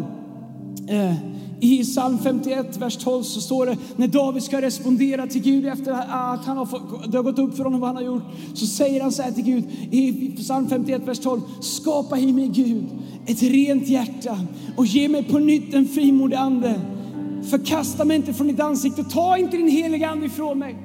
eh, 0.89 1.36
i 1.61 1.85
psalm 1.85 2.19
51, 2.19 2.77
vers 2.77 2.97
12 2.97 3.23
så 3.23 3.41
står 3.41 3.67
det 3.67 3.77
när 3.97 4.09
David 4.09 4.43
ska 4.43 4.61
respondera 4.61 5.27
till 5.27 5.43
Gud 5.43 5.67
efter 5.67 5.93
att 5.93 6.45
han 6.45 6.57
har 6.57 6.67
fått, 6.67 7.13
det 7.13 7.19
har 7.19 7.23
gått 7.23 7.39
upp 7.39 7.57
för 7.57 7.65
honom 7.65 7.81
vad 7.81 7.89
han 7.89 7.97
har 7.97 8.03
gjort. 8.03 8.23
Så 8.55 8.67
säger 8.67 9.03
han 9.03 9.13
så 9.13 9.23
här 9.23 9.31
till 9.31 9.45
Gud 9.45 9.65
i 9.91 10.33
psalm 10.37 10.69
51, 10.69 11.03
vers 11.05 11.19
12. 11.19 11.41
Skapa 11.61 12.19
i 12.19 12.33
mig 12.33 12.49
Gud 12.49 12.85
ett 13.27 13.43
rent 13.43 13.89
hjärta 13.89 14.39
och 14.77 14.87
ge 14.87 15.09
mig 15.09 15.25
på 15.25 15.39
nytt 15.39 15.75
en 15.75 15.89
frimodig 15.89 16.37
ande. 16.37 16.81
Förkasta 17.51 18.05
mig 18.05 18.17
inte 18.17 18.35
från 18.35 18.49
ditt 18.49 18.61
ansikte, 18.61 19.05
ta 19.05 19.39
inte 19.39 19.57
din 19.57 19.69
heliga 19.69 20.09
ande 20.09 20.27
ifrån 20.27 20.59
mig. 20.59 20.77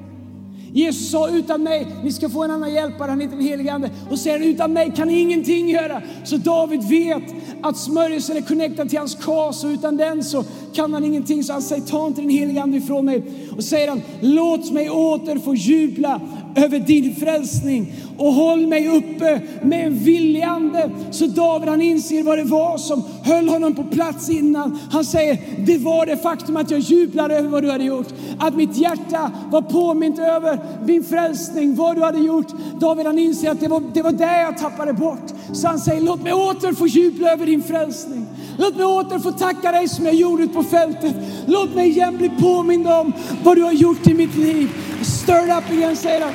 Jesus 0.74 1.10
sa 1.10 1.28
utan 1.28 1.62
mig, 1.62 1.86
ni 2.04 2.12
ska 2.12 2.28
få 2.28 2.44
en 2.44 2.50
annan 2.50 2.74
hjälpare, 2.74 3.10
han 3.10 3.20
heter 3.20 3.36
den 3.36 3.44
helige 3.44 3.72
Ande. 3.72 3.90
Och 4.10 4.18
säger 4.18 4.40
utan 4.40 4.72
mig 4.72 4.92
kan 4.96 5.08
ni 5.08 5.20
ingenting 5.20 5.68
göra. 5.68 6.02
Så 6.24 6.36
David 6.36 6.88
vet 6.88 7.22
att 7.62 7.76
smörjelsen 7.76 8.36
är 8.36 8.40
connectad 8.40 8.88
till 8.88 8.98
hans 8.98 9.14
kas 9.14 9.64
och 9.64 9.70
utan 9.70 9.96
den 9.96 10.24
så 10.24 10.44
kan 10.74 10.94
han 10.94 11.04
ingenting. 11.04 11.44
Så 11.44 11.52
han 11.52 11.62
säger 11.62 11.82
ta 11.82 12.06
inte 12.06 12.20
den 12.20 12.30
helige 12.30 12.62
Ande 12.62 12.76
ifrån 12.76 13.04
mig. 13.04 13.22
Och 13.56 13.64
säger 13.64 13.88
han, 13.88 14.02
låt 14.20 14.72
mig 14.72 14.90
åter 14.90 15.38
få 15.38 15.54
jubla 15.54 16.20
över 16.54 16.78
din 16.78 17.16
frälsning 17.16 17.92
och 18.18 18.32
håll 18.32 18.66
mig 18.66 18.88
uppe 18.88 19.40
med 19.62 19.86
en 19.86 19.98
villig 19.98 20.42
ande. 20.42 20.90
Så 21.10 21.26
David 21.26 21.68
han 21.68 21.80
inser 21.82 22.22
vad 22.22 22.38
det 22.38 22.44
var 22.44 22.78
som 22.78 23.04
höll 23.24 23.48
honom 23.48 23.74
på 23.74 23.84
plats 23.84 24.30
innan. 24.30 24.78
Han 24.90 25.04
säger, 25.04 25.38
det 25.66 25.78
var 25.78 26.06
det 26.06 26.16
faktum 26.16 26.56
att 26.56 26.70
jag 26.70 26.80
jublade 26.80 27.38
över 27.38 27.48
vad 27.48 27.62
du 27.62 27.70
hade 27.70 27.84
gjort. 27.84 28.08
Att 28.38 28.56
mitt 28.56 28.76
hjärta 28.76 29.30
var 29.50 29.62
påmint 29.62 30.18
över 30.18 30.58
min 30.86 31.04
frälsning, 31.04 31.74
vad 31.74 31.96
du 31.96 32.02
hade 32.02 32.18
gjort. 32.18 32.48
David 32.80 33.06
han 33.06 33.18
inser 33.18 33.50
att 33.50 33.60
det 33.60 33.68
var, 33.68 33.82
det 33.94 34.02
var 34.02 34.12
det 34.12 34.40
jag 34.40 34.58
tappade 34.58 34.92
bort. 34.92 35.32
Så 35.52 35.68
han 35.68 35.78
säger, 35.78 36.00
låt 36.00 36.22
mig 36.22 36.32
åter 36.32 36.72
få 36.72 36.86
jubla 36.86 37.32
över 37.32 37.46
din 37.46 37.62
frälsning. 37.62 38.26
Låt 38.58 38.76
mig 38.76 38.84
åter 38.84 39.18
få 39.18 39.32
tacka 39.32 39.72
dig 39.72 39.88
som 39.88 40.04
jag 40.04 40.14
gjorde 40.14 40.42
ut 40.42 40.54
på 40.54 40.62
fältet. 40.62 41.14
Låt 41.46 41.74
mig 41.74 41.88
igen 41.88 42.16
bli 42.16 42.28
påmind 42.28 42.86
om 42.86 43.12
vad 43.44 43.56
du 43.56 43.62
har 43.62 43.72
gjort 43.72 44.06
i 44.06 44.14
mitt 44.14 44.36
liv. 44.36 44.70
Stir 45.02 45.58
up 45.58 45.72
igen, 45.72 45.96
säger 45.96 46.20
han. 46.20 46.34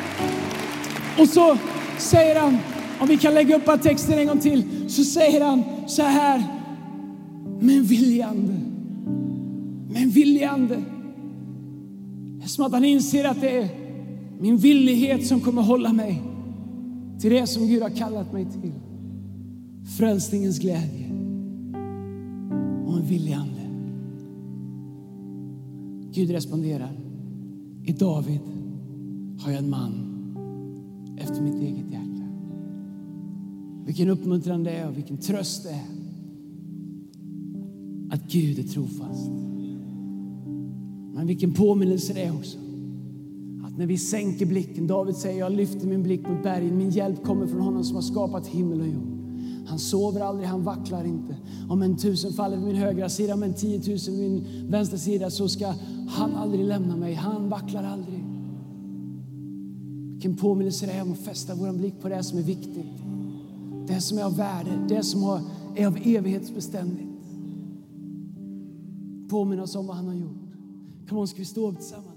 Och 1.20 1.30
så 1.30 1.58
säger 1.98 2.40
han, 2.40 2.58
om 3.00 3.08
vi 3.08 3.18
kan 3.18 3.34
lägga 3.34 3.56
upp 3.56 3.82
texten 3.84 4.20
en 4.20 4.28
gång 4.28 4.40
till, 4.40 4.64
så 4.88 5.04
säger 5.04 5.46
han 5.46 5.64
så 5.88 6.02
här. 6.02 6.44
Med 7.60 7.78
en 7.78 7.84
villig 7.84 8.22
ande. 8.22 8.54
Med 9.90 10.02
en 10.02 10.10
villig 10.10 10.44
ande. 10.44 10.84
Det 12.38 12.44
är 12.44 12.48
som 12.48 12.66
att 12.66 12.72
han 12.72 12.86
inser 12.86 13.26
att 13.26 13.42
det 13.42 13.58
är 13.58 13.70
min 14.40 14.58
villighet 14.58 15.28
som 15.28 15.42
kommer 15.42 15.62
hålla 15.62 15.94
mig 15.94 16.22
till 17.22 17.32
det 17.32 17.48
som 17.48 17.68
Gud 17.68 17.82
har 17.82 17.90
kallat 17.90 18.34
mig 18.34 18.46
till. 18.46 18.72
Frälsningens 19.98 20.60
glädje 20.60 21.17
och 22.88 22.98
en 22.98 23.06
villig 23.06 23.34
ande. 23.34 23.62
Gud 26.14 26.32
responderar. 26.32 27.00
I 27.84 27.94
David 27.94 28.40
har 29.40 29.52
jag 29.52 29.64
en 29.64 29.70
man 29.70 29.94
efter 31.18 31.42
mitt 31.42 31.62
eget 31.62 31.92
hjärta. 31.92 32.24
Vilken 33.86 34.10
uppmuntran 34.10 34.64
det 34.64 34.72
är 34.72 34.88
och 34.88 34.98
vilken 34.98 35.18
tröst 35.18 35.64
det 35.64 35.70
är 35.70 35.98
att 38.10 38.32
Gud 38.32 38.60
är 38.60 38.64
trofast. 38.64 39.32
Men 41.14 41.28
vilken 41.28 41.54
påminnelse 41.54 42.14
det 42.14 42.24
är 42.24 42.36
också. 42.36 42.58
Att 43.64 43.78
när 43.78 43.86
vi 43.86 43.98
sänker 43.98 44.46
blicken, 44.46 44.88
David 44.88 45.16
säger 45.16 45.40
jag 45.40 45.52
lyfter 45.52 45.88
min 45.88 46.04
blick 46.04 46.28
mot 46.28 46.44
bergen, 46.44 46.78
min 46.78 46.90
hjälp 46.90 47.24
kommer 47.24 47.48
från 47.48 47.62
honom 47.62 47.84
som 47.84 47.96
har 47.96 48.02
skapat 48.02 48.48
himmel 48.48 48.82
och 48.82 48.88
jord. 48.88 49.17
Han 49.68 49.80
sover 49.80 50.22
aldrig, 50.22 50.48
han 50.48 50.64
vacklar 50.64 51.06
inte. 51.06 51.36
Om 51.70 51.82
en 51.82 51.98
tusen 51.98 52.34
faller 52.34 52.58
vid 52.58 52.66
min 52.66 52.76
högra 52.76 53.10
sida, 53.10 53.34
om 53.34 53.44
en 53.44 53.54
tiotusen 53.54 54.18
vid 54.18 54.32
min 54.32 54.68
vänstra 54.70 54.98
sida 54.98 55.30
så 55.30 55.50
ska 55.50 55.74
han 56.08 56.36
aldrig 56.36 56.66
lämna 56.66 56.96
mig. 56.96 57.14
Han 57.14 57.50
vacklar 57.50 57.84
aldrig. 57.84 58.24
Vilken 60.12 60.36
påminnelse 60.36 60.86
det 60.86 60.92
är 60.92 61.02
om 61.02 61.12
att 61.12 61.20
fästa 61.20 61.56
vår 61.56 61.74
blick 61.74 62.02
på 62.02 62.10
det 62.10 62.24
som 62.24 62.38
är 62.38 62.44
viktigt. 62.44 62.86
Det 63.88 64.02
som 64.02 64.18
är 64.18 64.24
av 64.24 64.38
värde, 64.38 64.86
det 64.90 65.04
som 65.04 65.42
är 65.76 65.88
av 65.88 65.98
evighetsbeständigt. 65.98 67.08
Påminna 69.30 69.64
oss 69.64 69.76
om 69.76 69.88
vad 69.88 69.96
han 69.96 70.08
har 70.08 70.14
gjort. 70.14 70.52
Kom 71.10 71.18
on, 71.18 71.28
ska 71.28 71.38
vi 71.38 71.46
stå 71.46 71.68
upp 71.70 71.78
tillsammans? 71.78 72.17